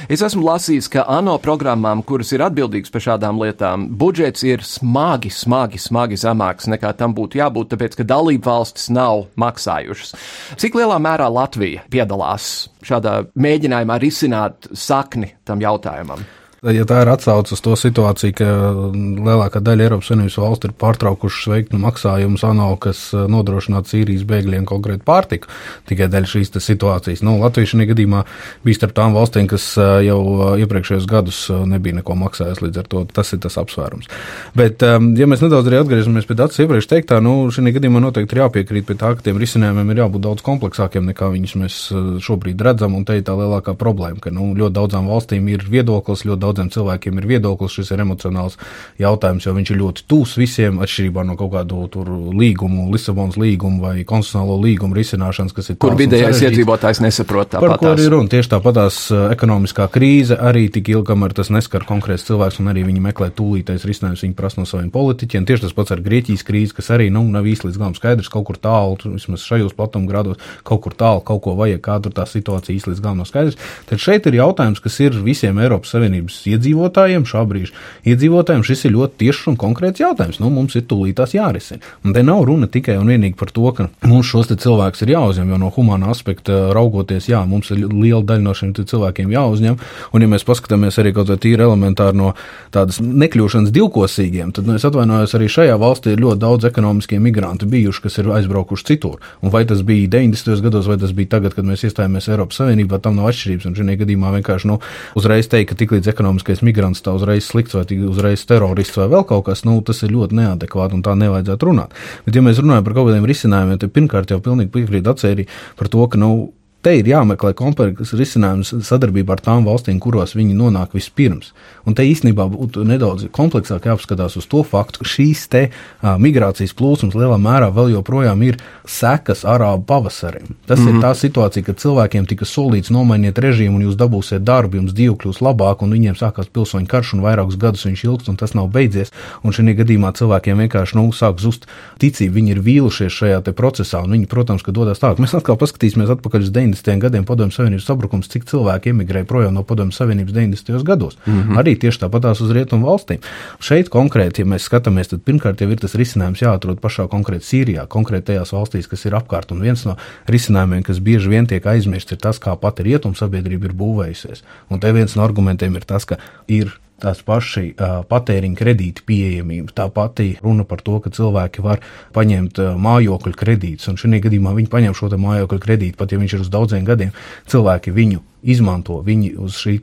es 0.07 0.23
esmu 0.23 0.45
lasījis, 0.47 0.87
ka 0.93 1.03
ANO 1.11 1.35
programmām, 1.43 1.99
kuras 2.07 2.31
ir 2.31 2.45
atbildīgas 2.45 2.93
par 2.93 3.03
šādām 3.03 3.41
lietām, 3.43 3.89
budžets 3.99 4.47
ir 4.47 4.63
smagi, 4.63 5.33
smagi, 5.35 5.81
smagi 5.83 6.21
zemāks 6.23 6.71
nekā 6.71 6.93
tam 6.95 7.15
būtu 7.17 7.41
jābūt, 7.43 7.73
tāpēc, 7.73 7.99
ka 7.99 8.07
dalību 8.07 8.47
valstis 8.47 8.87
nav 8.95 9.25
maksājušas. 9.35 10.15
Cik 10.61 10.79
lielā 10.79 10.95
mērā 11.03 11.27
Latvija 11.27 11.83
piedalās 11.91 12.69
šādā 12.87 13.25
mēģinājumā 13.35 13.99
risināt 13.99 14.71
sakni 14.71 15.35
tam 15.43 15.59
jautājumam? 15.59 16.23
Ja 16.61 16.83
tā 16.85 16.99
ir 17.01 17.09
atsauce 17.09 17.55
uz 17.55 17.61
to 17.65 17.71
situāciju, 17.73 18.35
ka 18.37 18.47
lielākā 18.93 19.57
daļa 19.65 19.87
Eiropas 19.87 20.11
Savienības 20.11 20.35
valstu 20.37 20.69
ir 20.69 20.73
pārtraukušas 20.77 21.47
veikt 21.49 21.71
maksājumus 21.73 22.43
ANO, 22.45 22.67
kas 22.77 22.99
uh, 23.15 23.23
nodrošinātu 23.33 23.89
Sīrijas 23.89 24.27
bēgļiem 24.29 24.67
konkrēti 24.69 25.01
pārtiku, 25.01 25.49
tikai 25.89 26.05
dēļ 26.13 26.27
šīs 26.29 26.53
situācijas. 26.61 27.23
Nu, 27.25 27.39
Latvija 27.41 27.71
šajā 27.71 27.87
gadījumā 27.89 28.19
bija 28.61 28.77
starp 28.77 28.93
tām 28.99 29.17
valstīm, 29.17 29.47
kas 29.49 29.65
uh, 29.81 29.95
jau 30.05 30.19
uh, 30.35 30.43
iepriekšējos 30.61 31.07
gadus 31.09 31.39
nebija 31.49 31.97
neko 31.97 32.19
maksājis, 32.21 32.61
līdz 32.61 32.83
ar 32.83 32.91
to 32.93 33.01
tas 33.09 33.33
ir 33.33 33.41
tas 33.41 33.57
apsvērums. 33.57 34.13
Bet, 34.53 34.85
um, 34.85 35.09
ja 35.17 35.25
mēs 35.25 35.41
nedaudz 35.41 35.65
arī 35.65 35.81
atgriežamies 35.81 36.29
pie 36.29 36.37
Dācis 36.43 36.61
iepriekš 36.61 36.91
teiktā, 36.93 37.17
nu, 37.25 37.49
šajā 37.49 37.73
gadījumā 37.79 38.03
noteikti 38.05 38.37
ir 38.37 38.43
jāpiekrīt 38.43 38.89
pie 38.91 38.99
tā, 39.01 39.15
ka 39.17 39.25
tiem 39.31 39.41
risinājumiem 39.41 39.95
ir 39.95 40.03
jābūt 40.03 40.27
daudz 40.29 40.45
kompleksākiem 40.45 41.09
nekā 41.09 41.33
viņus 41.33 41.57
mēs 41.63 41.81
šobrīd 42.21 42.61
redzam, 42.69 43.01
un 43.01 43.09
te 43.09 43.17
ir 43.17 43.25
tā 43.25 43.33
lielākā 43.41 43.73
problēma, 43.81 44.21
ka 44.21 44.29
nu, 44.29 44.51
ļoti 44.61 44.77
daudzām 44.77 45.09
valstīm 45.09 45.49
ir 45.49 45.65
viedoklis, 45.65 46.27
ļoti 46.29 46.43
daudz 46.45 46.50
daudziem 46.51 46.71
cilvēkiem 46.73 47.19
ir 47.21 47.27
viedoklis, 47.29 47.75
šis 47.79 47.93
ir 47.95 48.03
emocionāls 48.03 48.57
jautājums, 48.99 49.45
jo 49.47 49.55
viņš 49.55 49.71
ir 49.71 49.79
ļoti 49.79 50.05
tūs 50.11 50.35
visiem, 50.39 50.81
atšķirībā 50.83 51.23
no 51.27 51.37
kaut 51.39 51.53
kādu 51.55 51.85
tur 51.91 52.11
līgumu, 52.35 52.89
Lisabonas 52.91 53.39
līgumu 53.39 53.81
vai 53.83 54.03
konstitucionālo 54.07 54.57
līgumu 54.61 54.97
risināšanas, 54.97 55.55
kas 55.55 55.71
ir. 55.71 55.79
Kur 55.81 55.95
vidējais 55.99 56.43
iedzīvotājs 56.49 57.01
nesaprot 57.05 57.53
tāpat. 57.55 57.75
Par 57.75 57.81
ko 57.81 57.91
arī 57.95 58.09
runa? 58.11 58.31
Tieši 58.31 58.51
tāpatās 58.51 58.99
eh, 59.13 59.23
ekonomiskā 59.35 59.87
krīze 59.93 60.37
arī 60.37 60.67
tik 60.73 60.91
ilgi, 60.91 61.07
kamēr 61.11 61.35
tas 61.37 61.51
neskar 61.53 61.85
konkrēts 61.87 62.27
cilvēks 62.27 62.59
un 62.61 62.71
arī 62.73 62.85
viņi 62.87 63.03
meklē 63.07 63.31
tūlītais 63.37 63.87
risinājums, 63.87 64.25
viņi 64.25 64.37
prasa 64.37 64.61
no 64.61 64.67
saviem 64.69 64.91
politiķiem. 64.93 65.47
Tieši 65.47 65.65
tas 65.67 65.75
pats 65.77 65.95
ar 65.95 66.03
Grieķijas 66.03 66.45
krīzi, 66.47 66.75
kas 66.77 66.91
arī 66.95 67.09
nu, 67.13 67.23
nav 67.31 67.47
īsti 67.47 67.69
līdz 67.69 67.79
galam 67.81 67.95
skaidrs, 67.97 68.31
kaut 68.31 68.47
kur 68.49 68.59
tālu, 68.61 68.97
vismaz 69.15 69.45
šajos 69.47 69.75
platumgrādos, 69.77 70.41
kaut 70.67 70.83
kur 70.85 70.95
tālu, 70.97 71.23
kaut 71.25 71.43
ko 71.45 71.55
vajag, 71.59 71.81
kāda 71.85 72.11
ir 72.11 72.17
tā 72.17 72.27
situācija 72.29 72.75
īsti 72.75 72.93
līdz 72.93 73.03
galam 73.03 73.21
nav 73.21 73.29
skaidrs. 73.29 73.59
Tad 73.89 74.01
šeit 74.01 74.27
ir 74.29 74.39
jautājums, 74.39 74.81
kas 74.83 74.99
ir 75.03 75.17
visiem 75.23 75.59
Eiropas 75.61 75.93
Savienības 75.95 76.40
iedzīvotājiem, 76.49 77.25
šā 77.29 77.43
brīža 77.47 77.75
iedzīvotājiem 78.07 78.63
šis 78.65 78.85
ir 78.87 78.95
ļoti 78.95 79.19
tiešs 79.21 79.49
un 79.51 79.57
konkrēts 79.59 80.01
jautājums. 80.01 80.39
Nu, 80.41 80.49
mums 80.53 80.75
ir 80.77 80.85
tūlītās 80.89 81.35
jārisina. 81.35 81.81
Un 82.05 82.15
te 82.15 82.23
nav 82.25 82.43
runa 82.47 82.69
tikai 82.71 82.97
un 82.99 83.09
vienīgi 83.11 83.37
par 83.39 83.51
to, 83.53 83.67
ka 83.77 83.87
mums 84.07 84.29
šos 84.31 84.51
cilvēkus 84.51 85.05
ir 85.05 85.13
jāuzņem, 85.15 85.51
jo 85.53 85.59
no 85.61 85.71
humāna 85.75 86.11
aspekta 86.11 86.71
raugoties, 86.75 87.29
jā, 87.31 87.41
mums 87.47 87.71
ir 87.73 87.83
liela 87.87 88.23
daļa 88.27 88.45
no 88.45 88.55
šiem 88.57 88.73
cilvēkiem 88.77 89.31
jāuzņem. 89.33 89.77
Un, 90.11 90.25
ja 90.25 90.31
mēs 90.31 90.45
paskatāmies 90.47 90.97
arī 91.01 91.13
kaut 91.15 91.29
kā 91.31 91.37
tīri 91.41 91.65
elementāri 91.65 92.17
no 92.17 92.33
tādas 92.73 92.99
nekļūšanas 93.03 93.73
divkosīgiem, 93.75 94.53
tad 94.55 94.69
nu, 94.69 94.77
es 94.79 94.85
atvainojos, 94.87 95.35
arī 95.37 95.49
šajā 95.51 95.77
valstī 95.81 96.15
ir 96.15 96.23
ļoti 96.25 96.41
daudz 96.41 96.67
ekonomiskie 96.71 97.19
migranti 97.23 97.69
bijuši, 97.69 98.03
kas 98.05 98.19
ir 98.21 98.31
aizbraukuši 98.37 98.87
citur. 98.91 99.21
Un 99.41 99.53
vai 99.53 99.63
tas 99.69 99.83
bija 99.87 100.09
90. 100.17 100.63
gados, 100.65 100.89
vai 100.89 100.97
tas 101.01 101.13
bija 101.15 101.35
tagad, 101.37 101.55
kad 101.57 101.67
mēs 101.67 101.85
iestājāmies 101.87 102.29
Eiropas 102.31 102.61
Savienībā, 102.61 102.99
tam 103.03 103.19
nav 103.19 103.31
atšķirības. 103.31 103.69
Un 103.69 103.77
šajā 103.77 103.99
gadījumā 104.03 104.33
vienkārši 104.37 104.69
nu, 104.71 104.79
uzreiz 105.19 105.49
teikt, 105.51 105.71
ka 105.71 105.79
tiklīdz 105.79 106.11
ekonomiskais 106.31 106.63
migrants 106.63 107.03
tā 107.03 107.13
uzreiz 107.15 107.49
slikts 107.49 107.75
vai 107.75 107.83
uzreiz 108.07 108.45
terorists 108.47 108.97
vai 108.97 109.09
vēl 109.11 109.25
kaut 109.27 109.45
kas, 109.49 109.65
nu, 109.67 109.81
tas 109.83 110.01
ir 110.03 110.13
ļoti 110.15 110.37
neadekvāti 110.39 110.95
un 110.95 111.03
tā 111.03 111.15
nevajadzētu 111.19 111.67
runāt. 111.67 111.93
Bet, 112.25 112.35
ja 112.35 112.41
mēs 112.41 112.61
runājam 112.61 112.85
par 112.87 112.95
kaut 112.95 113.09
kādiem 113.09 113.27
risinājumiem, 113.27 113.79
tad 113.81 113.91
pirmkārt 113.91 114.31
jau 114.31 114.39
pilnīgi 114.41 114.71
piekrīt 114.71 115.07
atcerī 115.07 115.47
par 115.77 115.91
to, 115.91 116.07
ka, 116.07 116.19
nu, 116.21 116.51
Te 116.81 116.95
ir 116.97 117.05
jāmeklē 117.05 117.51
komplekss 117.53 118.15
risinājums 118.17 118.71
sadarbībā 118.87 119.35
ar 119.35 119.41
tām 119.45 119.67
valstīm, 119.67 119.99
kuros 120.01 120.33
viņi 120.33 120.55
nonāk 120.57 120.95
vispirms. 120.97 121.51
Un 121.85 121.93
te 121.93 122.01
īstenībā 122.09 122.47
būtu 122.49 122.81
nedaudz 122.89 123.27
kompleksāk 123.33 123.85
jāapskatās 123.85 124.39
uz 124.39 124.47
to 124.49 124.63
faktu, 124.65 125.03
ka 125.03 125.11
šīs 125.11 125.43
te 125.53 125.61
uh, 125.69 126.15
migrācijas 126.17 126.73
plūsmas 126.77 127.13
lielā 127.13 127.37
mērā 127.37 127.67
vēl 127.75 127.91
joprojām 127.93 128.41
ir 128.47 128.57
sekas 128.89 129.43
arābu 129.45 129.85
pavasarim. 129.91 130.55
Tas 130.65 130.79
mm 130.79 130.85
-hmm. 130.85 130.89
ir 130.89 130.93
mhm. 130.95 131.03
tā 131.05 131.11
situācija, 131.19 131.63
kad 131.63 131.77
cilvēkiem 131.77 132.25
tika 132.25 132.45
solīts 132.45 132.89
nomainiet 132.89 133.37
režīmu 133.37 133.75
un 133.75 133.85
jūs 133.85 133.95
dabūsiet 134.01 134.41
darbu, 134.41 134.81
jums 134.81 134.93
dzīve 134.93 135.15
kļūs 135.21 135.41
labāk, 135.41 135.83
un 135.85 135.93
viņiem 135.93 136.17
sākās 136.17 136.49
pilsoņu 136.49 136.87
karš 136.87 137.13
un 137.13 137.21
vairākus 137.21 137.57
gadus 137.57 137.85
viņš 137.85 138.03
ilgs, 138.03 138.27
un 138.27 138.35
tas 138.35 138.53
nav 138.53 138.67
beidzies. 138.67 139.13
Un 139.43 139.53
šajā 139.53 139.77
gadījumā 139.77 140.13
cilvēkiem 140.17 140.57
vienkārši 140.57 140.97
nu, 140.97 141.11
sāk 141.13 141.37
zust 141.39 141.67
ticība, 141.99 142.35
viņi 142.35 142.51
ir 142.51 142.59
vīlušies 142.59 143.13
šajā 143.13 143.53
procesā, 143.53 144.03
un 144.03 144.11
viņi, 144.11 144.25
protams, 144.25 144.63
ka 144.63 144.71
dodas 144.71 144.99
tālāk. 144.99 145.19
Mēs 145.19 145.37
atkal 145.37 145.57
paskatīsimies 145.57 146.09
atpakaļ 146.09 146.41
uz 146.41 146.49
90. 146.49 146.70
90. 146.71 146.99
gadiem 147.01 147.25
Padomju 147.25 147.55
Savienības 147.55 147.85
sabrukums, 147.85 148.29
cik 148.31 148.45
cilvēki 148.49 148.93
emigrēja 148.93 149.27
projām 149.29 149.55
no 149.57 149.63
Padomju 149.67 149.95
Savienības 149.95 150.33
90. 150.33 150.83
gados. 150.87 151.17
Mm 151.25 151.43
-hmm. 151.43 151.59
Arī 151.59 151.75
tieši 151.79 151.99
tāpatās 152.05 152.41
uz 152.41 152.51
rietumu 152.51 152.87
valstīm. 152.87 153.19
Šeit 153.59 153.89
konkrēti, 153.89 154.39
ja 154.39 154.45
mēs 154.45 154.67
skatāmies, 154.69 155.09
tad 155.09 155.21
pirmkārt 155.25 155.61
jau 155.61 155.69
ir 155.71 155.79
tas 155.79 155.95
risinājums 155.95 156.41
jāatrod 156.41 156.79
pašā 156.79 157.07
konkrēti 157.07 157.45
Sīrijā, 157.45 157.87
konkrētajās 157.87 158.53
valstīs, 158.53 158.87
kas 158.87 159.05
ir 159.05 159.11
apkārt. 159.11 159.51
Un 159.51 159.61
viens 159.61 159.85
no 159.85 159.97
risinājumiem, 160.27 160.83
kas 160.83 160.99
bieži 160.99 161.29
vien 161.29 161.47
tiek 161.47 161.65
aizmirsts, 161.65 162.11
ir 162.11 162.17
tas, 162.17 162.39
kā 162.39 162.55
pati 162.55 162.83
rietumu 162.83 163.15
sabiedrība 163.15 163.65
ir 163.65 163.73
būvējusies. 163.73 164.43
Un 164.69 164.79
te 164.79 164.91
viens 164.91 165.15
no 165.15 165.23
argumentiem 165.23 165.75
ir 165.75 165.85
tas, 165.85 166.05
ka 166.05 166.17
ir 166.47 166.79
tās 167.01 167.21
paši 167.25 167.65
uh, 167.71 168.01
patēriņa 168.09 168.59
kredīti 168.59 169.05
pieejamība. 169.07 169.73
Tā 169.77 169.87
pati 169.93 170.33
runa 170.43 170.65
par 170.67 170.83
to, 170.85 170.99
ka 171.03 171.13
cilvēki 171.13 171.65
var 171.65 171.83
paņemt 172.15 172.61
uh, 172.61 172.73
mājokļu 172.81 173.37
kredītus, 173.37 173.91
un 173.91 173.99
šajā 174.01 174.23
gadījumā 174.27 174.55
viņi 174.57 174.71
paņem 174.71 174.97
šo 174.97 175.11
mājokļu 175.11 175.63
kredītu, 175.63 175.99
pat 175.99 176.13
ja 176.13 176.21
viņš 176.21 176.37
ir 176.37 176.45
uz 176.45 176.51
daudziem 176.53 176.87
gadiem, 176.87 177.15
cilvēki 177.51 177.95
viņu 177.95 178.25
izmanto, 178.41 178.99
viņi 179.05 179.35
uz 179.41 179.57
šī 179.61 179.77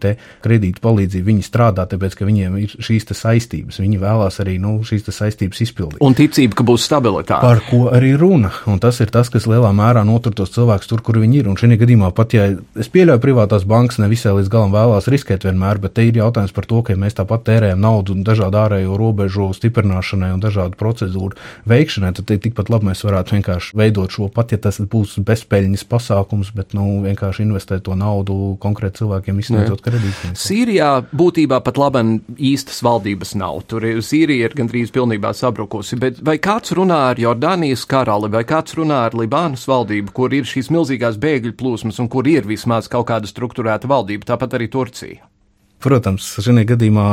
kredīta 0.44 0.82
palīdzību, 0.84 1.26
viņi 1.26 1.46
strādā, 1.46 1.86
tāpēc, 1.88 2.16
ka 2.18 2.26
viņiem 2.28 2.58
ir 2.62 2.74
šīs 2.82 3.08
saistības. 3.16 3.80
Viņi 3.82 4.00
vēlās 4.02 4.40
arī 4.42 4.58
nu, 4.62 4.78
šīs 4.86 5.08
saistības 5.14 5.62
izpildīt. 5.64 6.02
Un 6.04 6.16
ticība, 6.18 6.58
ka 6.58 6.66
būs 6.66 6.86
stabilitāte. 6.88 7.40
Par 7.42 7.62
ko 7.66 7.88
arī 7.94 8.14
runa. 8.18 8.52
Un 8.70 8.80
tas 8.82 9.00
ir 9.02 9.12
tas, 9.14 9.30
kas 9.32 9.48
lielā 9.50 9.70
mērā 9.76 10.04
notur 10.06 10.34
tos 10.36 10.52
cilvēkus 10.54 10.90
tur, 10.90 11.02
kur 11.04 11.20
viņi 11.22 11.42
ir. 11.42 11.50
Un 11.50 11.58
šajā 11.58 11.78
gadījumā 11.80 12.10
pat, 12.16 12.36
ja 12.36 12.48
es 12.78 12.90
pieļauju, 12.92 13.22
privātās 13.22 13.66
bankas 13.68 14.00
nevisai 14.02 14.36
līdz 14.38 14.52
galam 14.52 14.74
vēlās 14.74 15.10
riskēt 15.10 15.46
vienmēr, 15.48 15.80
bet 15.82 15.96
te 15.98 16.06
ir 16.08 16.20
jautājums 16.20 16.54
par 16.56 16.68
to, 16.68 16.82
ka 16.84 16.94
ja 16.94 17.00
mēs 17.00 17.18
tāpat 17.18 17.46
tērējam 17.48 17.82
naudu 17.82 18.16
dažādu 18.26 18.60
ārējo 18.60 18.98
robežu 19.00 19.50
stiprināšanai 19.56 20.32
un 20.34 20.42
dažādu 20.42 20.78
procedūru 20.78 21.38
veikšanai, 21.68 22.12
tad 22.16 22.32
tikpat 22.44 22.72
labi 22.72 22.90
mēs 22.90 23.04
varētu 23.06 23.36
vienkārši 23.38 23.78
veidot 23.78 24.14
šo 24.14 24.28
pat, 24.32 24.54
ja 24.54 24.60
tas 24.62 24.80
būs 24.80 25.18
bezpeļņas 25.26 25.86
pasākums, 25.88 26.52
bet 26.56 26.76
nu, 26.76 27.00
vienkārši 27.04 27.44
investēt 27.46 27.86
to 27.88 27.96
naudu 27.98 28.47
konkrēti 28.60 29.02
cilvēkiem 29.02 29.42
izsniedzot 29.42 29.82
kredītus. 29.84 30.42
Sīrijā 30.42 30.90
būtībā 31.12 31.60
pat 31.64 31.80
labi 31.80 32.04
īstas 32.50 32.80
valdības 32.86 33.34
nav. 33.38 33.62
Tur 33.70 33.86
Sīrija 34.04 34.48
ir 34.48 34.56
gandrīz 34.58 34.92
pilnībā 34.94 35.34
sabrukusi, 35.36 35.98
bet 36.00 36.22
vai 36.24 36.38
kāds 36.42 36.74
runā 36.78 37.00
ar 37.12 37.20
Jordānijas 37.20 37.84
karali, 37.90 38.30
vai 38.32 38.44
kāds 38.48 38.78
runā 38.78 39.04
ar 39.08 39.16
Libānas 39.18 39.66
valdību, 39.68 40.14
kur 40.16 40.34
ir 40.34 40.48
šīs 40.48 40.72
milzīgās 40.74 41.20
bēgļu 41.20 41.56
plūsmas 41.58 42.00
un 42.02 42.10
kur 42.12 42.28
ir 42.30 42.48
vismaz 42.48 42.90
kaut 42.92 43.10
kāda 43.12 43.30
struktūrēta 43.30 43.90
valdība, 43.90 44.32
tāpat 44.32 44.58
arī 44.58 44.70
Turcija? 44.72 45.27
Protams, 45.78 46.26
šajā 46.42 46.64
gadījumā 46.72 47.06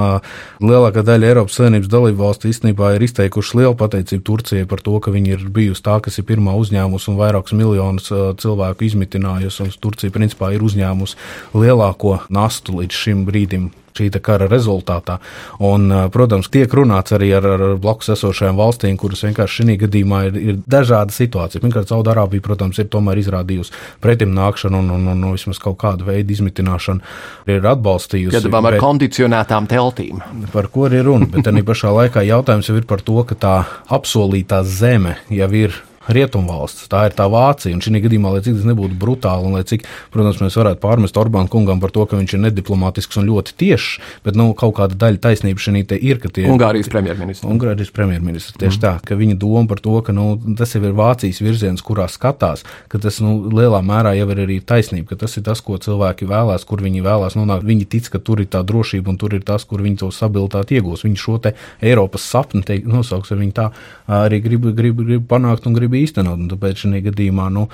lielākā 0.65 1.03
daļa 1.05 1.29
Eiropas 1.29 1.59
Savienības 1.59 1.91
dalību 1.91 2.23
valstu 2.23 2.49
īstenībā 2.49 2.95
ir 2.95 3.05
izteikuši 3.05 3.59
lielu 3.59 3.77
pateicību 3.77 4.25
Turcijai 4.25 4.65
par 4.69 4.81
to, 4.81 4.97
ka 4.97 5.13
viņi 5.13 5.35
ir 5.35 5.45
bijusi 5.53 5.85
tā, 5.85 5.99
kas 6.01 6.17
ir 6.17 6.25
pirmā 6.25 6.57
uzņēmusi 6.57 7.11
un 7.13 7.19
vairākus 7.21 7.53
miljonus 7.57 8.09
cilvēku 8.41 8.89
izmitinājusi, 8.89 9.69
Turcija 9.85 10.13
principā 10.15 10.49
ir 10.55 10.65
uzņēmusi 10.65 11.19
lielāko 11.53 12.19
nastu 12.33 12.79
līdz 12.81 13.03
šim 13.05 13.25
brīdim 13.29 13.69
šī 13.95 14.09
kara 14.23 14.47
rezultātā. 14.51 15.17
Un, 15.63 15.87
protams, 16.13 16.49
tiek 16.51 16.71
runāts 16.75 17.15
arī 17.15 17.31
ar, 17.37 17.47
ar 17.55 17.63
blakus 17.81 18.11
esošajām 18.15 18.59
valstīm, 18.59 18.97
kuras 18.99 19.23
vienkārši 19.25 19.63
šī 19.63 19.77
gadījumā 19.85 20.21
ir, 20.29 20.39
ir 20.39 20.59
dažāda 20.69 21.15
situācija. 21.15 21.63
Pirmkārt, 21.63 21.91
Saudārābija, 21.91 22.43
protams, 22.45 22.79
ir 22.81 22.89
tomēr 22.91 23.21
izrādījusi 23.21 23.73
pretimnākšanu 24.03 24.81
un, 24.83 24.91
un, 24.97 25.07
un, 25.13 25.23
un 25.29 25.35
vismaz 25.35 25.61
kaut 25.61 25.79
kādu 25.81 26.09
veidu 26.09 26.35
izmitināšanu 26.35 27.55
ir 27.55 27.65
atbalstījusi. 27.71 28.35
Gadījumā 28.37 28.63
ar 28.73 28.79
kondicionētām 28.83 29.69
teltīm. 29.71 30.23
Par 30.53 30.69
ko 30.73 30.89
ir 30.91 31.05
runa, 31.07 31.29
bet 31.31 31.51
arī 31.51 31.65
pašā 31.65 31.93
laikā 31.95 32.25
jautājums 32.27 32.71
jau 32.71 32.77
ir 32.79 32.87
par 32.89 33.03
to, 33.05 33.21
ka 33.27 33.37
tā 33.39 33.57
apsolītā 33.95 34.63
zeme 34.67 35.19
jau 35.33 35.51
ir 35.55 35.75
rietumvalsts, 36.11 36.87
tā 36.91 37.05
ir 37.09 37.15
tā 37.17 37.27
Vācija. 37.31 37.75
Un 37.75 37.83
šī 37.83 38.01
gadījumā, 38.03 38.33
lai 38.35 38.43
cik 38.45 38.59
tas 38.59 38.67
nebūtu 38.67 38.97
brutāli, 38.99 39.47
un 39.47 39.57
lai 39.57 39.63
cik, 39.67 39.85
protams, 40.13 40.41
mēs 40.43 40.57
varētu 40.59 40.81
pārmest 40.83 41.17
Orbānu 41.19 41.51
kungam 41.51 41.81
par 41.83 41.93
to, 41.95 42.05
ka 42.09 42.19
viņš 42.19 42.35
ir 42.37 42.43
nediplomātisks 42.45 43.19
un 43.21 43.29
ļoti 43.29 43.55
tiešs, 43.61 43.89
bet 44.25 44.37
nu, 44.37 44.51
kaut 44.57 44.75
kāda 44.79 44.97
daļa 45.05 45.21
taisnība 45.23 45.61
šī 45.61 45.83
ir. 45.99 46.21
Tie, 46.25 46.45
Ungārijas 46.49 46.89
premjerministrs. 46.91 47.47
Ungārijas 47.49 47.91
premjerministrs 47.95 48.57
tieši 48.59 48.79
mm. 48.79 48.83
tā, 48.83 48.93
ka 49.05 49.17
viņa 49.19 49.37
doma 49.41 49.65
par 49.69 49.81
to, 49.83 49.95
ka 50.05 50.15
nu, 50.15 50.35
tas 50.57 50.75
jau 50.75 50.81
ir 50.83 50.95
Vācijas 50.97 51.41
virziens, 51.43 51.83
kurā 51.85 52.07
skatās, 52.11 52.65
ka 52.91 53.01
tas 53.01 53.19
nu, 53.23 53.35
lielā 53.53 53.81
mērā 53.85 54.15
jau 54.17 54.27
ir 54.33 54.43
arī 54.45 54.59
taisnība, 54.63 55.13
ka 55.13 55.19
tas 55.25 55.37
ir 55.39 55.45
tas, 55.47 55.61
ko 55.65 55.77
cilvēki 55.81 56.27
vēlās, 56.29 56.65
kur 56.67 56.83
viņi 56.85 57.03
vēlās 57.05 57.37
nonākt. 57.39 57.67
Viņi 57.67 57.87
tic, 57.95 58.09
ka 58.13 58.21
tur 58.23 58.43
ir 58.43 58.49
tā 58.51 58.63
drošība 58.67 59.13
un 59.13 59.19
tur 59.21 59.35
ir 59.37 59.45
tas, 59.47 59.65
kur 59.67 59.83
viņi 59.85 60.01
to 60.03 60.11
stabilitāti 60.15 60.79
iegūs. 60.79 61.05
Viņi 61.07 61.21
šo 61.21 61.37
te 61.43 61.55
Eiropas 61.85 62.25
sapni, 62.25 62.63
teikt, 62.65 62.89
nosauks, 62.89 63.33
viņi 63.35 63.55
tā 63.55 63.69
arī 64.11 64.41
grib, 64.43 64.69
grib, 64.77 65.01
grib 65.05 65.27
panākt 65.29 65.67
un 65.69 65.77
grib 65.77 65.94
īstenot. 66.01 66.45
Tāpēc 66.53 66.85
šajā 66.85 67.05
gadījumā, 67.09 67.47
nu, 67.55 67.67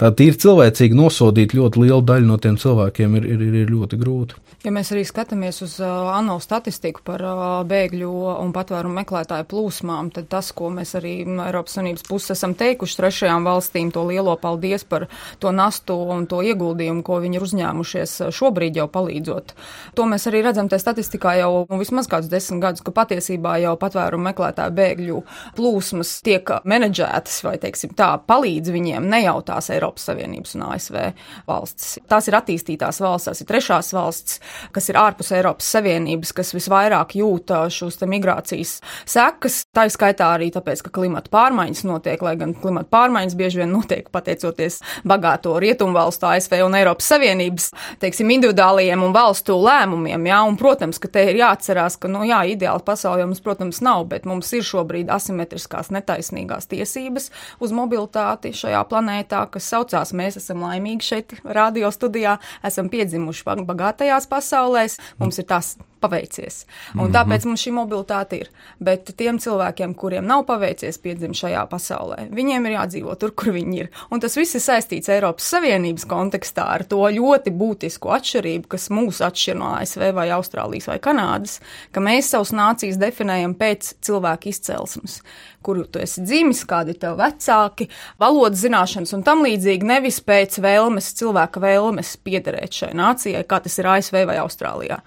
tā 0.00 0.10
tīri 0.16 0.36
cilvēcīgi 0.40 0.96
nosodīt 0.96 1.54
ļoti 1.56 1.84
lielu 1.84 2.02
daļu 2.06 2.28
no 2.28 2.36
tiem 2.42 2.58
cilvēkiem 2.60 3.16
ir, 3.20 3.30
ir, 3.36 3.46
ir 3.62 3.72
ļoti 3.72 3.98
grūti. 4.00 4.42
Ja 4.66 4.72
mēs 4.74 4.88
arī 4.90 5.04
skatāmies 5.06 5.60
uz 5.62 5.76
uh, 5.78 6.08
ANO 6.16 6.40
statistiku 6.42 7.04
par 7.06 7.22
uh, 7.22 7.42
bēgļu 7.68 8.08
un 8.42 8.50
patvērumu 8.56 8.96
meklētāju 8.98 9.46
plūsmām, 9.52 10.08
tad 10.16 10.26
tas, 10.32 10.48
ko 10.56 10.72
mēs 10.74 10.96
arī 10.98 11.20
Eiropas 11.22 11.76
Savienības 11.76 12.06
puses 12.08 12.34
esam 12.34 12.56
teikuši 12.58 12.98
trešajām 12.98 13.46
valstīm, 13.46 13.92
to 13.94 14.02
lielo 14.08 14.34
paldies 14.42 14.82
par 14.88 15.06
to 15.38 15.52
nastu 15.54 15.94
un 15.94 16.26
to 16.26 16.40
ieguldījumu, 16.42 17.04
ko 17.06 17.20
viņi 17.22 17.38
ir 17.38 17.46
uzņēmušies 17.46 18.16
šobrīd 18.34 18.80
jau 18.80 18.88
palīdzot. 18.90 19.54
To 19.94 20.08
mēs 20.10 20.26
arī 20.26 20.42
redzam 20.48 20.72
tajā 20.72 20.82
statistikā 20.82 21.36
jau 21.44 21.52
nu, 21.70 21.78
vismaz 21.78 22.10
kādus 22.10 22.32
desmit 22.32 22.64
gadus, 22.64 22.82
ka 22.82 22.94
patiesībā 22.96 23.60
jau 23.62 23.76
patvērumu 23.78 24.32
meklētāju 24.32 24.74
bēgļu 24.80 25.22
plūsmas 25.60 26.16
tiek 26.26 26.56
menedžētas 26.66 27.38
vai, 27.46 27.54
teiksim, 27.62 27.94
tā 27.94 28.16
palīdz 28.26 28.74
viņiem, 28.74 29.06
nejautās 29.14 29.70
Eiropas 29.70 29.85
Savienības 29.94 30.56
un 30.58 30.66
ASV 30.70 30.98
valstis. 31.46 31.98
Tās 32.10 32.28
ir 32.28 32.38
attīstītās 32.40 33.00
valsts, 33.04 33.30
tās 33.30 33.44
ir 33.44 33.50
trešās 33.52 33.92
valsts 33.96 34.40
kas 34.76 34.90
ir 34.90 34.98
ārpus 35.00 35.32
Eiropas 35.36 35.68
Savienības, 35.74 36.32
kas 36.36 36.52
visvairāk 36.56 37.16
jūt 37.18 37.52
šos 37.72 37.98
migrācijas 38.08 38.78
sekas. 39.08 39.62
Tā 39.74 39.86
ir 39.86 39.94
skaitā 39.94 40.30
arī 40.36 40.50
tāpēc, 40.54 40.82
ka 40.86 40.92
klimata 40.98 41.30
pārmaiņas 41.32 41.84
notiek, 41.88 42.22
lai 42.24 42.34
gan 42.40 42.54
klimata 42.58 42.90
pārmaiņas 42.92 43.36
bieži 43.38 43.62
vien 43.62 43.72
notiek 43.72 44.08
pateicoties 44.12 44.80
bagāto 45.06 45.56
rietumvalstu, 45.62 46.28
ASV 46.28 46.58
un 46.66 46.76
Eiropas 46.78 47.10
Savienības, 47.12 47.70
teiksim, 48.02 48.30
individuālajiem 48.36 49.04
un 49.06 49.14
valstu 49.16 49.56
lēmumiem. 49.62 50.28
Jā, 50.30 50.42
un, 50.48 50.58
protams, 50.60 51.00
ka 51.02 51.10
te 51.12 51.26
ir 51.30 51.40
jāatcerās, 51.40 51.98
ka, 52.02 52.10
nu, 52.12 52.24
jā, 52.28 52.42
ideāli 52.52 52.84
pasaulē 52.86 53.26
mums, 53.26 53.42
protams, 53.44 53.82
nav, 53.84 54.06
bet 54.10 54.26
mums 54.28 54.52
ir 54.56 54.66
šobrīd 54.66 55.12
asimetriskās 55.12 55.92
netaisnīgās 55.94 56.68
tiesības 56.70 57.30
uz 57.62 57.74
mobilitāti 57.76 58.54
šajā 58.56 58.82
planētā, 58.90 59.46
kas 59.52 59.70
saucās, 59.76 60.14
mēs 60.16 60.40
esam 60.40 60.64
laimīgi 60.64 61.10
šeit 61.10 61.36
radio 61.44 61.90
studijā, 61.94 62.38
esam 62.66 62.90
piedzimuši 62.92 63.46
bagātajās 63.66 64.28
pasaulēs. 64.30 64.98
Mums 65.20 65.40
ir 65.42 65.48
tas 65.50 65.74
paveicies. 66.00 66.66
Un 66.94 67.00
mm 67.00 67.06
-hmm. 67.06 67.14
tāpēc 67.16 67.46
mums 67.46 67.66
šī 67.66 67.72
mobilitāte 67.72 68.40
ir. 68.40 68.50
Bet 68.78 69.16
tiem 69.16 69.38
cilvēkiem, 69.38 69.94
kuriem 69.94 70.26
nav 70.26 70.44
paveicies 70.46 70.98
piedzimt 70.98 71.36
šajā 71.36 71.66
pasaulē, 71.68 72.28
viņiem 72.30 72.66
ir 72.66 72.72
jādzīvo 72.72 73.16
tur, 73.18 73.30
kur 73.30 73.52
viņi 73.52 73.78
ir. 73.78 73.90
Un 74.10 74.20
tas 74.20 74.36
viss 74.36 74.54
ir 74.54 74.60
saistīts 74.60 75.08
Eiropas 75.08 75.50
Savienības 75.50 76.06
kontekstā 76.06 76.64
ar 76.64 76.84
to 76.84 76.96
ļoti 76.96 77.50
būtisku 77.50 78.08
atšķirību, 78.16 78.66
kas 78.68 78.90
mūs 78.90 79.20
atšķir 79.20 79.56
no 79.56 79.74
ASV 79.74 80.12
vai 80.12 80.28
Austrālijas 80.28 80.86
vai 80.86 80.98
Kanādas, 80.98 81.60
ka 81.92 82.00
mēs 82.00 82.30
savus 82.30 82.52
nācijas 82.52 82.96
definējam 82.96 83.54
pēc 83.54 83.94
cilvēku 84.00 84.48
izcelsmes 84.48 85.22
kuru 85.66 85.84
tu 85.90 85.98
esi 85.98 86.22
dzimis, 86.22 86.62
kādi 86.68 86.94
ir 86.94 86.98
tevi 87.02 87.18
vecāki, 87.18 87.88
valodas 88.22 88.60
zināšanas 88.62 89.14
un 89.16 89.24
tam 89.26 89.42
līdzīgi, 89.42 89.86
nevis 89.88 90.20
pēc 90.22 90.60
vēlmes, 90.62 91.08
cilvēka 91.18 91.62
vēlmes 91.62 92.12
piederēt 92.26 92.76
šai 92.76 92.92
nācijai, 92.94 93.42
kā 93.50 93.58
tas 93.64 93.78
ir 93.80 93.88
ASV 93.90 94.20
vai 94.28 94.36
Austrālijā. 94.42 95.00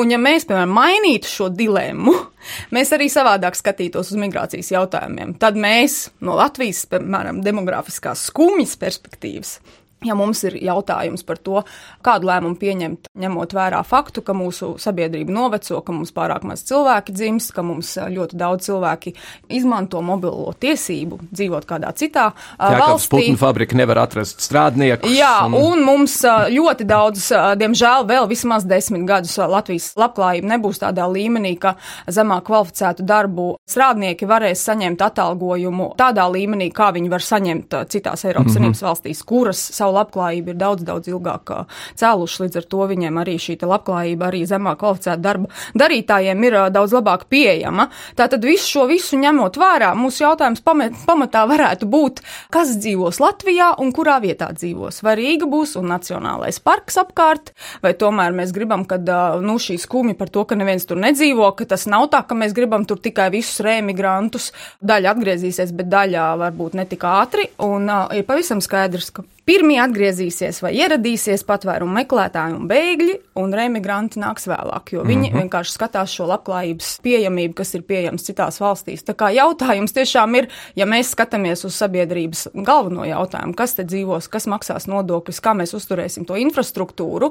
Un 0.00 0.14
ja 0.14 0.18
mēs, 0.20 0.35
piemēram, 0.44 0.74
mainītu 0.76 1.30
šo 1.30 1.48
dilemmu, 1.54 2.12
mēs 2.76 2.92
arī 2.92 3.08
savādāk 3.12 3.56
skatītos 3.56 4.12
uz 4.12 4.20
migrācijas 4.20 4.74
jautājumiem, 4.74 5.36
tad 5.40 5.56
mēs 5.56 6.10
no 6.20 6.36
Latvijas, 6.36 6.84
piemēram, 6.92 7.40
demografiskās 7.46 8.28
skumjas 8.28 8.76
perspektīvas 8.80 9.56
Ja 10.04 10.12
mums 10.12 10.42
ir 10.44 10.58
jautājums 10.60 11.24
par 11.24 11.38
to, 11.40 11.62
kādu 12.04 12.28
lēmumu 12.28 12.58
pieņemt, 12.60 13.08
ņemot 13.16 13.54
vērā 13.56 13.80
faktu, 13.86 14.20
ka 14.22 14.34
mūsu 14.36 14.74
sabiedrība 14.80 15.32
noveco, 15.32 15.80
ka 15.80 15.94
mums 15.96 16.12
pārāk 16.14 16.44
maz 16.44 16.66
cilvēki 16.68 17.14
dzimst, 17.16 17.54
ka 17.56 17.64
mums 17.64 17.94
ļoti 17.96 18.36
daudz 18.36 18.68
cilvēki 18.68 19.14
izmanto 19.56 20.02
mobilo 20.04 20.52
tiesību 20.60 21.18
dzīvot 21.30 21.64
kādā 21.68 21.94
citā 21.96 22.26
Jā, 22.60 22.76
valstī. 22.82 23.22
Putnu 23.22 23.40
fabrika 23.40 23.78
nevar 23.78 24.02
atrast 24.04 24.44
strādnieku. 24.44 25.08
Jā, 25.16 25.46
un... 25.48 25.56
un 25.56 25.86
mums 25.88 26.18
ļoti 26.52 26.86
daudz, 26.86 27.30
diemžēl, 27.62 28.06
vēl 28.12 28.28
vismaz 28.30 28.68
desmit 28.68 29.08
gadus 29.08 29.38
Latvijas 29.40 29.88
labklājība 29.96 30.52
nebūs 30.52 30.82
tādā 30.84 31.08
līmenī, 31.08 31.54
ka 31.62 31.74
zemāk 32.04 32.44
kvalificētu 32.50 33.08
darbu 33.08 33.48
strādnieki 33.64 34.28
varēs 34.28 34.68
saņemt 34.68 35.02
atalgojumu 35.08 35.94
tādā 35.98 36.28
līmenī, 36.30 36.68
kā 36.74 36.92
viņi 36.94 37.10
var 37.16 37.24
saņemt 37.24 37.80
citās 37.88 38.28
Eiropas 38.28 38.52
mm 38.52 38.52
-hmm. 38.52 38.54
Savienības 38.56 38.82
valstīs, 38.86 39.24
kuras 39.24 39.66
savu 39.72 39.85
labklājību 39.94 40.52
ir 40.52 40.58
daudz, 40.60 40.84
daudz 40.86 41.10
ilgāk 41.12 41.52
cēluši. 41.98 42.42
Līdz 42.46 42.60
ar 42.60 42.68
to 42.72 42.86
viņiem 42.90 43.20
arī 43.22 43.36
šī 43.40 43.58
labklājība, 43.66 44.30
arī 44.30 44.42
zemāk 44.48 44.80
kvalificēta 44.80 45.22
darba 45.22 45.50
darītājiem 45.78 46.44
ir 46.46 46.58
daudz 46.74 46.94
labāk 46.96 47.26
pieejama. 47.32 47.88
Tātad 48.18 48.44
visu 48.46 48.68
šo 48.74 48.86
visu 48.90 49.18
ņemot 49.20 49.58
vērā, 49.60 49.92
mūsu 49.98 50.24
jautājums 50.24 50.62
pamatā 50.64 51.44
varētu 51.48 51.88
būt, 51.90 52.22
kas 52.54 52.74
dzīvos 52.80 53.20
Latvijā 53.22 53.72
un 53.82 53.92
kurā 53.96 54.18
vietā 54.24 54.50
dzīvos. 54.54 55.02
Vai 55.06 55.16
Rīga 55.20 55.48
būs 55.50 55.76
un 55.80 55.90
Nacionālais 55.92 56.60
parks 56.62 56.98
apkārt, 57.00 57.52
vai 57.84 57.94
tomēr 57.98 58.34
mēs 58.36 58.54
gribam, 58.56 58.84
ka 58.88 58.98
nu, 59.42 59.58
šī 59.62 59.78
skumja 59.80 60.16
par 60.18 60.32
to, 60.32 60.46
ka 60.48 60.58
neviens 60.58 60.86
tur 60.88 61.00
nedzīvo, 61.02 61.48
ka 61.56 61.68
tas 61.72 61.86
nav 61.90 62.08
tā, 62.12 62.22
ka 62.26 62.38
mēs 62.38 62.56
gribam 62.56 62.86
tur 62.88 63.00
tikai 63.02 63.30
visus 63.34 63.62
rēmigrantus. 63.64 64.52
Daļa 64.86 65.14
atgriezīsies, 65.14 65.72
bet 65.76 65.90
daļā 65.92 66.28
varbūt 66.42 66.76
ne 66.78 66.86
tik 66.88 67.06
ātri. 67.06 67.48
Un 67.64 67.88
uh, 67.90 68.06
ir 68.16 68.26
pavisam 68.28 68.62
skaidrs, 68.64 69.12
ka 69.14 69.24
Pirmie 69.46 69.76
atgriezīsies 69.78 70.56
vai 70.58 70.72
ieradīsies 70.74 71.44
patvērumu 71.46 71.94
meklētāji 72.00 72.56
un 72.56 72.64
bēgļi, 72.66 73.12
un 73.38 73.52
remigranti 73.54 74.18
nāks 74.18 74.48
vēlāk, 74.50 74.90
jo 74.96 75.04
viņi 75.06 75.28
mm 75.28 75.28
-hmm. 75.28 75.44
vienkārši 75.44 75.74
skatās 75.76 76.10
šo 76.10 76.26
labklājības 76.32 76.88
pieejamību, 77.04 77.54
kas 77.54 77.70
ir 77.78 77.84
pieejams 77.86 78.26
citās 78.26 78.58
valstīs. 78.58 79.04
Tā 79.06 79.14
kā 79.14 79.30
jautājums 79.30 79.94
tiešām 79.94 80.34
ir, 80.40 80.48
ja 80.74 80.86
mēs 80.86 81.14
skatāmies 81.14 81.62
uz 81.64 81.78
sabiedrības 81.78 82.48
galveno 82.54 83.06
jautājumu, 83.06 83.54
kas 83.54 83.74
te 83.78 83.86
dzīvos, 83.86 84.26
kas 84.28 84.50
maksās 84.50 84.90
nodokļus, 84.90 85.40
kā 85.40 85.54
mēs 85.54 85.78
uzturēsim 85.78 86.26
to 86.26 86.34
infrastruktūru, 86.34 87.30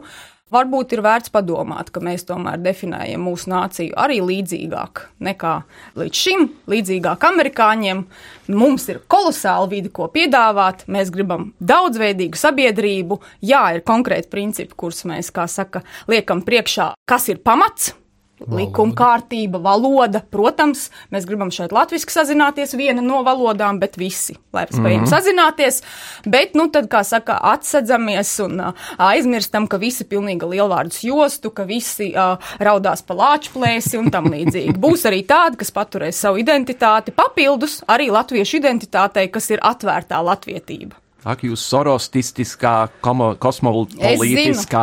Varbūt 0.53 0.91
ir 0.93 0.99
vērts 1.01 1.31
padomāt, 1.33 1.87
ka 1.89 2.03
mēs 2.05 2.21
tomēr 2.29 2.59
definējam 2.61 3.23
mūsu 3.25 3.49
nāciju 3.49 3.95
arī 3.97 4.19
līdzīgāk 4.21 4.99
nekā 5.25 5.53
līdz 5.97 6.19
šim, 6.21 6.43
līdzīgāk 6.69 7.25
amerikāņiem. 7.31 8.03
Mums 8.53 8.85
ir 8.93 8.99
kolosāla 9.09 9.65
vide, 9.71 9.89
ko 9.89 10.05
piedāvāt. 10.13 10.83
Mēs 10.85 11.09
gribam 11.09 11.47
daudzveidīgu 12.05 12.39
sabiedrību. 12.39 13.19
Jā, 13.45 13.65
ir 13.75 13.85
konkrēti 13.85 14.31
principi, 14.31 14.75
kurus 14.77 15.05
mēs, 15.05 15.33
kā 15.33 15.47
saka, 15.47 15.83
liekam 16.07 16.45
priekšā, 16.45 16.93
kas 17.07 17.29
ir 17.29 17.43
pamats 17.43 17.93
Likuma 18.51 18.91
kārtība, 18.91 19.61
valoda, 19.63 20.19
protams, 20.19 20.89
mēs 21.07 21.23
gribam 21.23 21.47
šeit 21.55 21.71
latviešu 21.71 22.11
sazināties, 22.11 22.73
viena 22.75 22.99
no 22.99 23.21
valodām, 23.23 23.77
bet 23.79 23.95
visi, 23.95 24.35
lai 24.51 24.65
spējam 24.67 25.05
mm 25.05 25.05
-hmm. 25.05 25.07
sazināties. 25.07 25.77
Bet, 26.27 26.51
nu, 26.53 26.67
tad, 26.67 26.89
kā 26.91 26.99
saka, 27.07 27.37
atsedzamies 27.53 28.33
un 28.43 28.59
uh, 28.59 28.73
aizmirstam, 28.97 29.69
ka 29.71 29.79
visi 29.79 30.03
pilnīgi 30.03 30.51
lielvārdus 30.51 30.99
jostu, 31.07 31.49
ka 31.49 31.63
visi 31.63 32.11
uh, 32.11 32.35
raudās 32.59 33.01
pa 33.07 33.15
lāčplēsi 33.15 33.97
un 33.97 34.11
tam 34.11 34.27
līdzīgi. 34.27 34.75
Būs 34.83 35.07
arī 35.07 35.23
tādi, 35.23 35.55
kas 35.63 35.71
paturēs 35.71 36.19
savu 36.19 36.37
identitāti, 36.37 37.15
papildus 37.15 37.83
arī 37.87 38.11
latviešu 38.11 38.59
identitātei, 38.59 39.31
kas 39.31 39.49
ir 39.49 39.63
atvērtā 39.63 40.19
latvietība. 40.19 41.04
Ak, 41.25 41.41
jūs 41.41 41.63
sorostistiskā, 41.65 42.71
kosmopolitiskā 43.01 44.81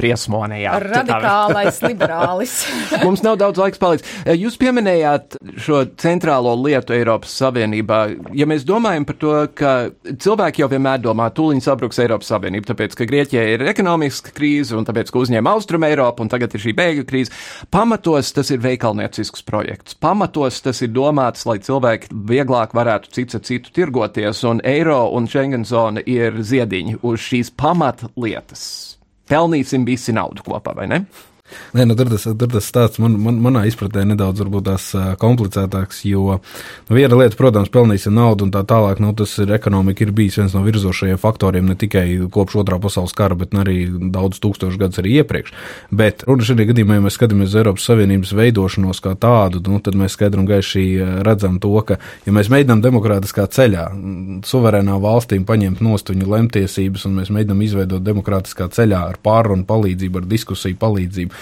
briesmonijā. 0.00 0.78
Radikālais 0.86 1.80
liberālis. 1.90 2.54
Mums 3.02 3.20
nav 3.20 3.36
daudz 3.42 3.60
laiks 3.60 3.80
paliks. 3.82 4.06
Eh, 4.24 4.32
jūs 4.40 4.56
pieminējāt 4.56 5.36
šo 5.60 5.82
centrālo 6.00 6.54
lietu 6.56 6.96
Eiropas 6.96 7.34
Savienībā. 7.36 7.98
Ja 8.32 8.46
mēs 8.48 8.64
domājam 8.64 9.04
par 9.04 9.18
to, 9.20 9.34
ka 9.52 9.72
cilvēki 10.08 10.64
jau 10.64 10.70
vienmēr 10.72 11.02
domā, 11.04 11.26
tūliņ 11.36 11.60
sabruks 11.66 12.00
Eiropas 12.00 12.32
Savienība, 12.32 12.70
tāpēc, 12.70 12.96
ka 12.96 13.08
Grieķijai 13.12 13.44
ir 13.58 13.66
ekonomiska 13.74 14.32
krīze 14.32 14.78
un 14.78 14.88
tāpēc, 14.88 15.12
ka 15.12 15.20
uzņēma 15.26 15.54
Austrum 15.58 15.84
Eiropu 15.84 16.24
un 16.24 16.32
tagad 16.32 16.56
ir 16.56 16.64
šī 16.64 16.72
bēgļu 16.80 17.06
krīze, 17.12 17.36
pamatos 17.68 18.32
tas 18.32 18.48
ir 18.48 18.64
veikalniecisks 18.64 19.44
projekts. 19.44 20.00
Pamatos 20.00 20.64
tas 20.64 20.80
ir 20.80 20.94
domāts, 20.96 21.44
lai 21.44 21.60
cilvēki 21.60 22.16
vieglāk 22.32 22.72
varētu 22.80 23.12
cits 23.12 23.36
ar 23.36 23.44
citu 23.44 23.76
tirgoties 23.76 24.40
un 24.48 24.64
eiro 24.64 25.02
un 25.12 25.28
Schengen 25.28 25.68
zonu 25.68 25.81
miljoni 25.82 26.02
ir 26.06 26.42
ziediņi 26.42 27.00
uz 27.02 27.20
šīs 27.20 27.50
pamatlietas. 27.56 28.98
Pelnīsim 29.28 29.84
visi 29.86 30.12
naudu 30.12 30.42
kopā, 30.44 30.74
vai 30.76 30.86
ne? 30.86 31.04
Nē, 31.76 31.86
nu, 31.88 31.96
tur, 31.98 32.10
tas, 32.12 32.26
tur 32.26 32.50
tas 32.52 32.68
stāsts 32.68 33.00
man, 33.02 33.16
man, 33.20 33.38
manā 33.44 33.64
izpratnē 33.68 34.04
nedaudz 34.12 34.44
tās, 34.66 34.88
komplicētāks, 35.22 36.02
jo 36.08 36.38
nu, 36.38 36.96
viena 36.96 37.18
lieta, 37.18 37.38
protams, 37.38 37.70
pelnīsim 37.72 38.14
naudu 38.16 38.46
un 38.46 38.52
tā 38.54 38.64
tālāk, 38.68 39.00
nu, 39.02 39.12
tas 39.16 39.34
ir 39.42 39.52
ekonomika 39.56 40.04
ir 40.04 40.12
bijis 40.16 40.38
viens 40.40 40.56
no 40.56 40.62
virzošajiem 40.66 41.20
faktoriem 41.20 41.68
ne 41.70 41.76
tikai 41.78 42.06
kopš 42.32 42.60
otrā 42.62 42.78
pasaules 42.82 43.14
kara, 43.16 43.36
bet 43.38 43.54
arī 43.56 43.86
daudz 44.12 44.40
tūkstošu 44.42 44.80
gadus 44.80 45.02
arī 45.02 45.18
iepriekš. 45.22 45.54
Bet 45.92 46.24
runa 46.28 46.46
šajā 46.46 46.68
gadījumā, 46.72 46.98
ja 46.98 47.04
mēs 47.06 47.18
skatāmies 47.18 47.52
uz 47.52 47.58
Eiropas 47.60 47.86
Savienības 47.88 48.34
veidošanos 48.36 49.02
kā 49.04 49.14
tādu, 49.20 49.62
nu, 49.68 49.80
tad 49.84 49.96
mēs 49.98 50.16
skaidri 50.16 50.42
un 50.42 50.48
gaiši 50.48 50.84
redzam 51.26 51.58
to, 51.62 51.72
ka, 51.86 51.98
ja 52.26 52.34
mēs 52.34 52.50
mēģinām 52.52 52.82
demokrātiskā 52.84 53.46
ceļā 53.52 53.88
suverēnā 54.48 54.98
valstīm 55.02 55.46
paņemt 55.48 55.82
nost 55.84 56.12
viņu 56.12 56.30
lemtiesības 56.32 57.06
un 57.08 57.18
mēs 57.20 57.32
mēģinām 57.34 57.64
izveidot 57.66 58.04
demokrātiskā 58.04 58.68
ceļā 58.72 59.02
ar 59.12 59.18
pārunu 59.22 59.66
palīdzību, 59.68 60.22
ar 60.22 60.28
diskusiju 60.30 60.78
palīdzību, 60.80 61.41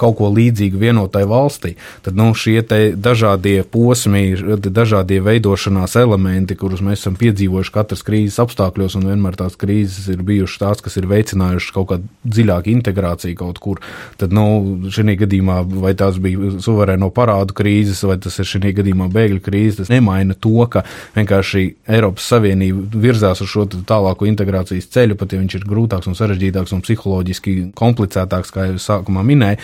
kaut 0.00 0.16
ko 0.18 0.30
līdzīgu 0.32 0.80
vienotai 0.80 1.24
valstī, 1.28 1.74
tad 2.04 2.16
nu, 2.18 2.30
šie 2.36 2.62
dažādie 2.96 3.62
posmi, 3.68 4.32
dažādie 4.64 5.20
veidošanās 5.24 5.96
elementi, 6.00 6.56
kurus 6.58 6.82
mēs 6.84 7.02
esam 7.02 7.16
piedzīvojuši 7.20 7.74
katras 7.74 8.04
krīzes 8.06 8.40
apstākļos, 8.42 8.96
un 8.98 9.08
vienmēr 9.10 9.36
tās 9.40 9.58
krīzes 9.60 10.08
ir 10.12 10.22
bijušas 10.26 10.62
tās, 10.62 10.84
kas 10.84 10.98
ir 11.00 11.08
veicinājušas 11.10 11.74
kaut 11.76 11.90
kādu 11.92 12.08
dziļāku 12.24 12.72
integrāciju 12.72 13.38
kaut 13.38 13.60
kur, 13.62 13.82
tad 14.20 14.34
nu, 14.34 14.46
šī 14.92 15.16
gadījumā 15.24 15.60
vai 15.82 15.94
tās 15.98 16.18
bija 16.22 16.54
suverēno 16.62 17.10
parādu 17.14 17.56
krīzes, 17.58 18.02
vai 18.08 18.18
tas 18.22 18.38
ir 18.40 18.48
šī 18.48 18.74
gadījumā 18.78 19.08
bēgļu 19.12 19.42
krīze, 19.44 19.80
tas 19.82 19.92
nemaina 19.92 20.36
to, 20.38 20.54
ka 20.72 20.84
vienkārši 21.16 21.64
Eiropas 21.92 22.28
Savienība 22.32 23.02
virzās 23.02 23.42
uz 23.44 23.50
šo 23.52 23.66
tālāko 23.88 24.26
integrācijas 24.28 24.88
ceļu, 24.92 25.18
pat 25.20 25.34
ja 25.34 25.40
viņš 25.42 25.58
ir 25.58 25.66
grūtāks 25.68 26.08
un 26.10 26.18
sarežģītāks 26.18 26.74
un 26.76 26.84
psiholoģiski 26.86 27.56
komplicētāks, 27.78 28.52
kā 28.54 28.68
jau 28.70 28.80
sākumā 28.82 29.24
minēju. 29.26 29.60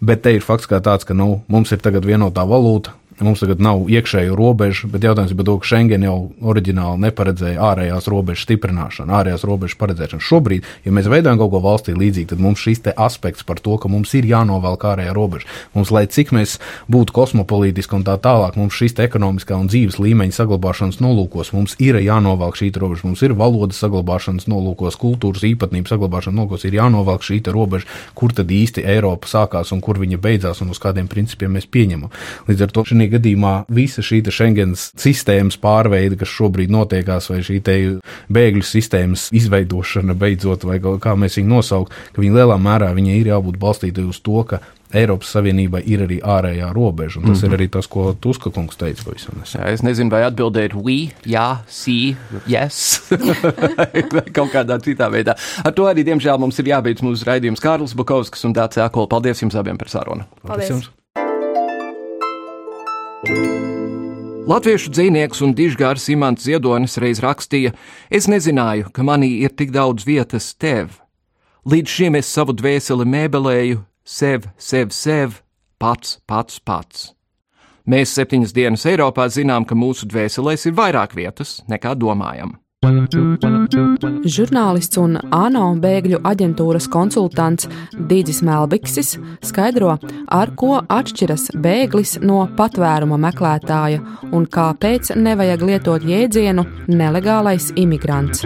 Bet 0.00 0.22
te 0.22 0.34
ir 0.36 0.44
fakts 0.44 0.68
kā 0.68 0.80
tāds, 0.84 1.06
ka 1.08 1.14
nu, 1.16 1.40
mums 1.48 1.72
ir 1.72 1.80
tagad 1.80 2.04
vienotā 2.04 2.44
valūta, 2.48 2.92
Mums 3.16 3.40
tagad 3.40 3.62
nav 3.64 3.86
iekšēju 3.88 4.34
robežu, 4.36 4.90
bet 4.92 5.04
jautājums 5.06 5.30
ir 5.32 5.38
par 5.38 5.46
to, 5.48 5.54
ka 5.62 5.68
Schengen 5.70 6.02
jau 6.04 6.16
oriģināli 6.44 7.00
neparedzēja 7.06 7.62
ārējās 7.64 8.08
robežas 8.12 8.44
stiprināšanu, 8.44 9.14
ārējās 9.16 9.44
robežas 9.48 9.78
paredzēšanu. 9.80 10.24
Šobrīd, 10.26 10.66
ja 10.84 10.92
mēs 10.92 11.08
veidojam 11.08 11.40
kaut 11.40 11.54
ko 11.54 11.62
valstī 11.64 11.94
līdzīgu, 11.96 12.28
tad 12.34 12.42
mums 12.44 12.60
šis 12.60 12.82
aspekts 12.92 13.46
par 13.48 13.62
to, 13.64 13.78
ka 13.80 13.88
mums 13.88 14.12
ir 14.18 14.28
jānovelk 14.28 14.84
ārējā 14.90 15.14
robeža. 15.16 15.48
Mums, 15.72 15.92
lai 15.96 16.04
cik 16.12 16.34
mēs 16.36 16.58
būtu 16.92 17.14
kosmopolītiski 17.16 17.96
un 17.96 18.04
tā 18.04 18.18
tālāk, 18.20 18.58
mums 18.60 18.76
šis 18.76 18.98
ekonomiskā 19.06 19.56
un 19.56 19.72
dzīves 19.72 19.96
līmeņa 19.96 20.36
saglabāšanas 20.36 21.00
nolūkos, 21.00 21.54
mums 21.56 21.78
ir 21.80 21.96
jānovelk 22.04 22.60
šī 22.60 22.68
robeža, 22.76 23.08
mums 23.08 23.24
ir 23.24 23.32
valodas 23.32 23.80
saglabāšanas 23.80 24.44
nolūkos, 24.52 25.00
kultūras 25.00 25.46
īpatnību 25.48 25.88
saglabāšanas 25.88 26.36
nolūkos, 26.36 26.68
ir 26.68 26.76
jānovelk 26.82 27.24
šī 27.24 27.40
robeža, 27.48 27.88
kur 28.12 28.36
tad 28.36 28.52
īsti 28.52 28.84
Eiropa 28.84 29.30
sākās 29.30 29.72
un 29.72 29.80
kur 29.80 29.96
viņa 30.04 30.20
beidzās 30.20 30.60
un 30.60 30.74
uz 30.74 30.80
kādiem 30.82 31.08
principiem 31.08 31.56
mēs 31.56 31.68
pieņemam. 31.72 32.12
Līdz 32.50 32.66
ar 32.66 32.76
to 32.76 32.84
šī 32.90 33.05
gadījumā 33.12 33.54
visa 33.72 34.04
šī 34.04 34.22
Schengens 34.30 34.90
sistēmas 35.00 35.58
pārveide, 35.60 36.18
kas 36.20 36.32
šobrīd 36.32 36.72
notiekās, 36.72 37.30
vai 37.30 37.42
šī 37.46 37.60
bēgļu 38.32 38.64
sistēmas 38.66 39.28
izveidošana 39.36 40.16
beidzot, 40.18 40.66
vai 40.68 40.80
kā 40.80 41.16
mēs 41.18 41.38
viņu 41.40 41.54
nosaukt, 41.54 41.94
ka 42.12 42.22
viņi 42.22 42.38
lielā 42.38 42.58
mērā 42.60 42.92
viņai 42.96 43.20
ir 43.20 43.32
jābūt 43.34 43.60
balstītai 43.62 44.06
uz 44.06 44.20
to, 44.24 44.42
ka 44.48 44.62
Eiropas 44.94 45.32
Savienībai 45.34 45.82
ir 45.90 46.04
arī 46.06 46.18
ārējā 46.22 46.68
robeža. 46.74 47.20
Tas 47.20 47.28
mm 47.28 47.34
-hmm. 47.34 47.44
ir 47.44 47.50
mhm. 47.50 47.56
arī 47.58 47.68
tas, 47.70 47.86
ko 47.86 48.14
Tuska 48.20 48.50
kungs 48.50 48.76
teica 48.76 49.02
pavisam 49.04 49.38
nesen. 49.40 49.60
Es 49.66 49.82
nezinu, 49.82 50.10
vai 50.10 50.22
atbildēt 50.22 50.74
we, 50.74 51.10
jā, 51.26 51.56
sí, 51.66 52.16
yes, 52.46 53.02
vai 53.10 54.26
kaut 54.38 54.52
kādā 54.52 54.78
citā 54.78 55.10
veidā. 55.10 55.34
Ar 55.64 55.72
to 55.72 55.82
arī, 55.82 56.04
diemžēl, 56.04 56.38
mums 56.38 56.58
ir 56.58 56.66
jābeidz 56.66 57.02
mūsu 57.02 57.26
raidījums 57.26 57.60
Kārlis 57.60 57.94
Bukovskis 57.94 58.44
un 58.44 58.54
Dācis 58.54 58.84
Akola. 58.84 59.06
Paldies 59.06 59.42
jums 59.42 59.54
abiem 59.54 59.78
par 59.78 59.88
sarunu. 59.88 60.24
Paldies! 60.46 60.68
Paldies. 60.68 60.95
Latviešu 64.46 64.92
dzinieks 64.94 65.40
un 65.42 65.56
dižgārs 65.58 66.04
Imants 66.14 66.44
Ziedonis 66.46 66.96
reiz 67.02 67.18
rakstīja: 67.18 67.72
Es 68.10 68.28
nezināju, 68.30 68.92
ka 68.94 69.02
manī 69.02 69.40
ir 69.42 69.50
tik 69.50 69.72
daudz 69.74 70.06
vietas 70.06 70.52
tev. 70.54 71.00
Līdz 71.66 71.90
šim 71.90 72.14
es 72.14 72.30
savu 72.30 72.54
dvēseli 72.54 73.08
mēbelēju, 73.10 73.80
sev, 74.06 74.46
sev, 74.56 74.94
sev, 74.94 75.40
pats, 75.82 76.20
pats, 76.30 76.60
pats. 76.62 77.08
Mēs 77.86 78.14
septiņas 78.14 78.54
dienas 78.54 78.86
Eiropā 78.86 79.26
zinām, 79.30 79.66
ka 79.66 79.74
mūsu 79.74 80.06
dvēselēs 80.06 80.68
ir 80.70 80.78
vairāk 80.78 81.18
vietas 81.18 81.60
nekā 81.66 81.96
domājam. 81.98 82.54
Žurnālists 84.36 84.98
un 85.02 85.16
ANO 85.34 85.64
bēgļu 85.82 86.20
aģentūras 86.26 86.86
konsultants 86.92 87.68
Dīdzis 87.96 88.42
Melbiksis 88.46 89.14
skaidro, 89.46 89.96
ar 90.32 90.52
ko 90.58 90.80
atšķiras 90.82 91.48
bēglis 91.62 92.16
no 92.22 92.44
patvēruma 92.58 93.18
meklētāja 93.26 94.02
un 94.32 94.46
kāpēc 94.46 95.14
nevajag 95.18 95.60
lietot 95.70 96.06
jēdzienu 96.06 96.66
nelegālais 96.92 97.72
imigrants. 97.76 98.44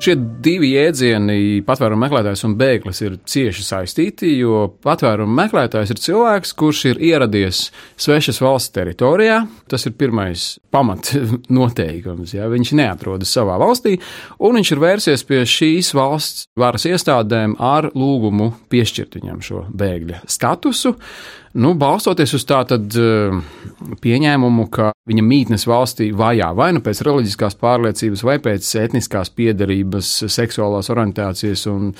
Šie 0.00 0.14
divi 0.16 0.70
jēdzieni, 0.72 1.60
patvērumu 1.68 2.00
meklētājs 2.06 2.46
un 2.46 2.54
bēglis, 2.56 3.02
ir 3.04 3.18
cieši 3.28 3.64
saistīti, 3.66 4.30
jo 4.38 4.62
patvērumu 4.80 5.34
meklētājs 5.36 5.92
ir 5.92 6.00
cilvēks, 6.00 6.54
kurš 6.56 6.80
ir 6.94 7.02
ieradies 7.10 7.66
svešas 8.00 8.40
valsts 8.40 8.72
teritorijā. 8.72 9.42
Tas 9.68 9.84
ir 9.84 9.96
pirmais 10.00 10.54
pamatnoteikums. 10.72 12.32
Ja? 12.40 12.46
Viņš 12.48 12.70
neatrodas 12.78 13.32
savā 13.34 13.56
valstī, 13.60 13.96
un 14.40 14.56
viņš 14.56 14.70
ir 14.72 14.80
vērsies 14.80 15.24
pie 15.28 15.42
šīs 15.48 15.90
valsts 15.98 16.46
varas 16.56 16.86
iestādēm 16.88 17.58
ar 17.60 17.90
lūgumu 17.92 18.52
piešķirt 18.72 19.18
viņam 19.18 19.44
šo 19.44 19.66
bēgļa 19.68 20.22
statusu. 20.30 20.94
Nu, 21.58 21.72
balstoties 21.74 22.36
uz 22.38 22.44
tādu 22.46 22.78
eh, 23.02 23.38
pieņēmumu, 24.02 24.68
ka 24.70 24.92
viņa 25.10 25.24
mītnes 25.26 25.66
valstī 25.66 26.10
vajā 26.14 26.52
vai 26.54 26.68
nu 26.76 26.82
pēc 26.84 27.00
reliģiskās 27.06 27.58
pārliecības, 27.58 28.22
vai 28.26 28.36
pēc 28.42 28.68
etniskās 28.84 29.32
piedarības, 29.34 30.12
seksuālās 30.30 30.92
orientācijas 30.94 31.66
un, 31.72 31.90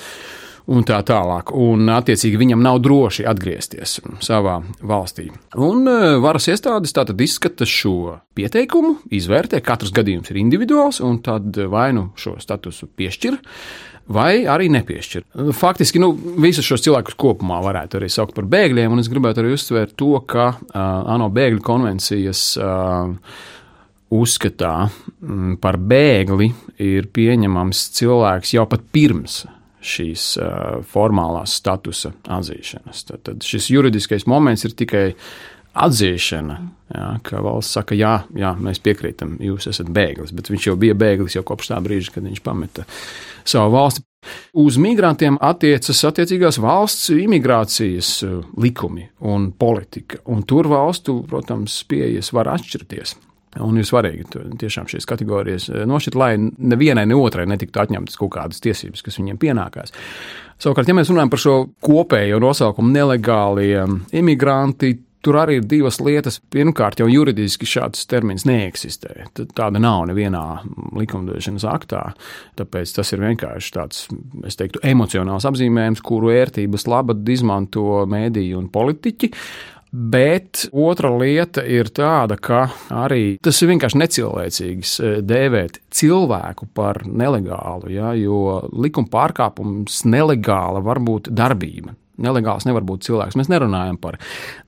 un 0.69 0.85
tā 0.87 0.99
tālāk. 1.07 1.53
Un, 1.57 1.89
attiecīgi, 1.91 2.39
viņam 2.41 2.63
nav 2.63 2.81
droši 2.85 3.25
atgriezties 3.29 3.99
savā 4.23 4.59
valstī. 4.85 5.29
Un 5.57 5.87
eh, 5.89 6.17
varas 6.23 6.49
iestādes 6.51 6.95
tātad 6.95 7.21
izskata 7.21 7.67
šo 7.67 8.17
pieteikumu, 8.37 8.97
izvērtē, 9.13 9.61
katrs 9.65 9.93
gadījums 9.95 10.31
ir 10.31 10.41
individuāls, 10.41 11.01
un 11.05 11.21
tad 11.25 11.57
vai 11.71 11.91
nu 11.97 12.09
šo 12.19 12.37
statusu 12.41 12.89
piešķir 12.97 13.39
vai 14.11 14.43
arī 14.49 14.67
nepiešķir. 14.73 15.27
Faktiski 15.55 16.01
nu, 16.01 16.11
visus 16.41 16.67
šos 16.67 16.83
cilvēkus 16.83 17.15
kopumā 17.21 17.61
varētu 17.63 17.99
arī 17.99 18.09
saukt 18.11 18.35
par 18.35 18.47
bēgļiem, 18.51 18.91
un 18.91 19.01
es 19.03 19.09
gribētu 19.11 19.43
arī 19.43 19.53
uzsvērt 19.55 19.95
to, 19.99 20.13
ka 20.27 20.51
uh, 20.51 20.81
ANO 21.13 21.29
bēgļu 21.31 21.63
konvencijas 21.63 22.43
uh, 22.59 23.13
uzskatā 24.11 24.75
par 25.63 25.77
bēgli 25.79 26.49
ir 26.83 27.07
pieņemams 27.15 27.85
cilvēks 27.95 28.55
jau 28.57 28.65
pat 28.67 28.83
pirms 28.91 29.45
šīs 29.81 30.25
uh, 30.39 30.81
formālās 30.87 31.57
statusa 31.61 32.13
atzīšanas. 32.29 33.05
Tad, 33.07 33.23
tad 33.27 33.47
šis 33.47 33.71
juridiskais 33.73 34.27
moments 34.29 34.65
ir 34.67 34.75
tikai 34.77 35.07
atzīšana, 35.71 36.57
jā, 36.91 37.07
ka 37.23 37.41
valsts 37.45 37.77
saka, 37.77 37.95
jā, 37.95 38.17
jā, 38.35 38.51
mēs 38.59 38.81
piekrītam, 38.83 39.37
jūs 39.41 39.69
esat 39.71 39.89
bēglis, 39.93 40.33
bet 40.35 40.51
viņš 40.51 40.67
jau 40.67 40.77
bija 40.79 40.97
bēglis 40.99 41.37
jau 41.37 41.45
kopš 41.47 41.71
tā 41.71 41.79
brīža, 41.83 42.15
kad 42.17 42.27
viņš 42.27 42.41
pameta 42.43 42.85
savu 43.47 43.77
valsti. 43.77 44.03
Uz 44.61 44.75
migrantiem 44.77 45.39
attiecas 45.41 46.03
attiecīgās 46.05 46.59
valsts 46.61 47.09
imigrācijas 47.15 48.11
likumi 48.61 49.07
un 49.31 49.49
politika, 49.57 50.19
un 50.29 50.43
tur 50.45 50.69
valstu, 50.69 51.23
protams, 51.29 51.79
pieejas 51.89 52.29
var 52.35 52.51
atšķirties. 52.51 53.15
Un 53.59 53.75
ir 53.81 53.87
svarīgi 53.87 54.27
tiešām 54.61 54.87
šīs 54.91 55.07
kategorijas 55.09 55.67
eh, 55.71 55.83
nošķirt, 55.89 56.17
lai 56.19 56.31
nevienai, 56.39 57.03
ne 57.09 57.19
otrai 57.19 57.47
netiktu 57.51 57.83
atņemtas 57.83 58.19
kaut 58.21 58.31
kādas 58.37 58.63
tiesības, 58.63 59.03
kas 59.03 59.19
viņiem 59.19 59.39
pienākās. 59.41 59.91
Savukārt, 60.61 60.87
ja 60.87 60.95
mēs 60.95 61.11
runājam 61.11 61.31
par 61.33 61.41
šo 61.41 61.55
kopējo 61.83 62.39
nosaukumu 62.43 62.93
nelegālie 62.93 63.87
imigranti, 64.15 64.95
Tur 65.21 65.37
arī 65.37 65.59
ir 65.59 65.65
divas 65.69 65.99
lietas. 66.01 66.39
Pirmkārt, 66.53 66.97
jau 67.01 67.05
juridiski 67.09 67.67
šāds 67.69 68.07
termins 68.09 68.45
neeksistē. 68.49 69.27
Tāda 69.37 69.77
nav 69.81 70.07
nevienā 70.09 70.45
likumdošanas 70.97 71.65
aktā. 71.69 72.01
Tāpēc 72.57 72.95
tas 72.95 73.13
ir 73.13 73.21
vienkārši 73.21 73.75
tāds, 73.75 74.07
es 74.49 74.57
teiktu, 74.57 74.81
emocionāls 74.81 75.45
apzīmējums, 75.45 76.01
kuru 76.05 76.33
ērtības 76.33 76.87
labad 76.89 77.29
izmanto 77.29 78.01
mēdīji 78.09 78.57
un 78.57 78.71
politiķi. 78.73 79.29
Bet 79.91 80.69
otra 80.71 81.09
lieta 81.19 81.65
ir 81.67 81.89
tāda, 81.91 82.37
ka 82.39 82.61
arī 82.95 83.35
tas 83.43 83.57
ir 83.59 83.73
vienkārši 83.73 83.99
necilvēcīgs 83.99 84.93
eh, 85.03 85.17
dēvēt 85.27 85.81
cilvēku 85.91 86.69
par 86.71 87.01
nelegālu, 87.07 87.91
ja, 87.91 88.13
jo 88.15 88.61
likuma 88.71 89.11
pārkāpums 89.11 90.05
nelegāla 90.07 90.79
var 90.85 91.03
būt 91.03 91.27
darbība 91.35 91.97
Nelegāls 92.21 92.67
nevar 92.67 92.83
būt 92.85 93.07
cilvēks. 93.07 93.37
Mēs 93.39 93.49
nerunājam 93.49 93.97
par 94.01 94.17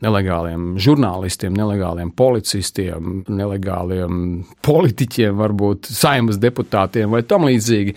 nelegāliem 0.03 0.73
žurnālistiem, 0.81 1.53
nelegāliem 1.57 2.09
policistiem, 2.17 3.23
nelegāliem 3.29 4.43
politiķiem, 4.65 5.35
varbūt 5.37 5.91
saimas 5.93 6.39
deputātiem 6.41 7.13
vai 7.13 7.21
tam 7.27 7.45
līdzīgi. 7.49 7.95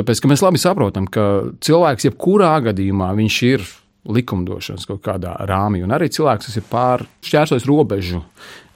Tāpēc, 0.00 0.24
mēs 0.32 0.42
labi 0.42 0.62
saprotam, 0.62 1.06
ka 1.06 1.26
cilvēks 1.62 2.08
jebkurā 2.08 2.56
gadījumā 2.70 3.12
viņš 3.20 3.42
ir 3.52 3.66
likumdošanas 4.12 4.86
kaut 4.88 5.02
kādā 5.04 5.34
rāmī. 5.48 5.82
Un 5.84 5.94
arī 5.96 6.08
cilvēks, 6.12 6.48
kas 6.48 6.60
ir 6.60 6.66
pāršķērsojis 6.70 7.68
robežu, 7.68 8.22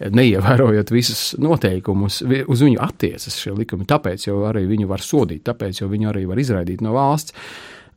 neievērojot 0.01 0.93
visus 0.95 1.25
noteikumus, 1.41 2.23
uz 2.25 2.65
viņu 2.65 2.81
attiecas 2.85 3.37
šie 3.41 3.55
likumi. 3.57 3.89
Tāpēc 3.89 4.31
jau 4.31 4.41
arī 4.49 4.65
viņu 4.71 4.89
var 4.91 5.05
sodīt, 5.05 5.45
tāpēc 5.49 5.83
jau 5.83 5.91
viņu 5.91 6.13
arī 6.13 6.25
var 6.31 6.41
izraidīt 6.41 6.85
no 6.85 6.97
valsts. 6.97 7.37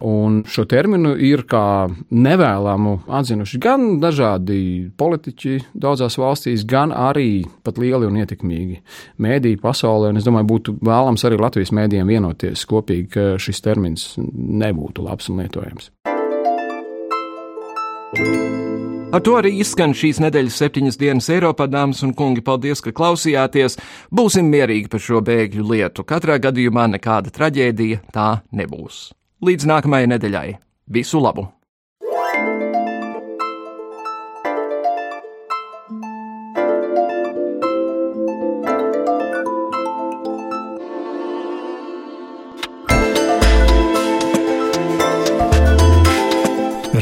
Un 0.03 0.41
šo 0.49 0.65
terminu 0.67 1.13
ir 1.15 1.45
kā 1.47 1.87
nevēlamu 2.11 2.95
atzinuši 3.07 3.59
gan 3.63 3.85
dažādi 4.03 4.89
politiķi 4.99 5.61
daudzās 5.79 6.17
valstīs, 6.19 6.65
gan 6.67 6.91
arī 6.91 7.45
pat 7.63 7.79
lieli 7.79 8.09
un 8.09 8.19
ietekmīgi 8.19 8.81
mēdīji 9.23 9.61
pasaulē. 9.63 10.11
Un 10.11 10.19
es 10.19 10.27
domāju, 10.27 10.49
būtu 10.51 10.77
vēlams 10.83 11.23
arī 11.23 11.39
Latvijas 11.39 11.71
mēdījiem 11.77 12.15
vienoties 12.17 12.67
kopīgi, 12.67 13.07
ka 13.15 13.27
šis 13.39 13.63
termins 13.63 14.09
nebūtu 14.19 15.07
labs 15.07 15.31
un 15.31 15.39
lietojams. 15.45 15.93
Ar 19.13 19.21
to 19.21 19.35
arī 19.37 19.51
izskan 19.61 19.91
šīs 19.93 20.17
nedēļas 20.23 20.55
septiņas 20.57 20.97
dienas 20.97 21.29
Eiropā, 21.29 21.67
dāmas 21.69 22.01
un 22.05 22.15
kungi. 22.17 22.41
Paldies, 22.41 22.81
ka 22.81 22.89
klausījāties. 22.97 23.77
Būsim 24.09 24.49
mierīgi 24.49 24.89
par 24.89 25.05
šo 25.05 25.21
bēgļu 25.21 25.67
lietu. 25.69 26.01
Katrā 26.01 26.39
gadījumā 26.41 26.89
nekāda 26.95 27.33
traģēdija 27.33 28.01
tā 28.15 28.29
nebūs. 28.57 29.11
Līdz 29.45 29.69
nākamajai 29.69 30.15
nedēļai. 30.15 30.47
Visu 30.97 31.21
labu! 31.21 31.51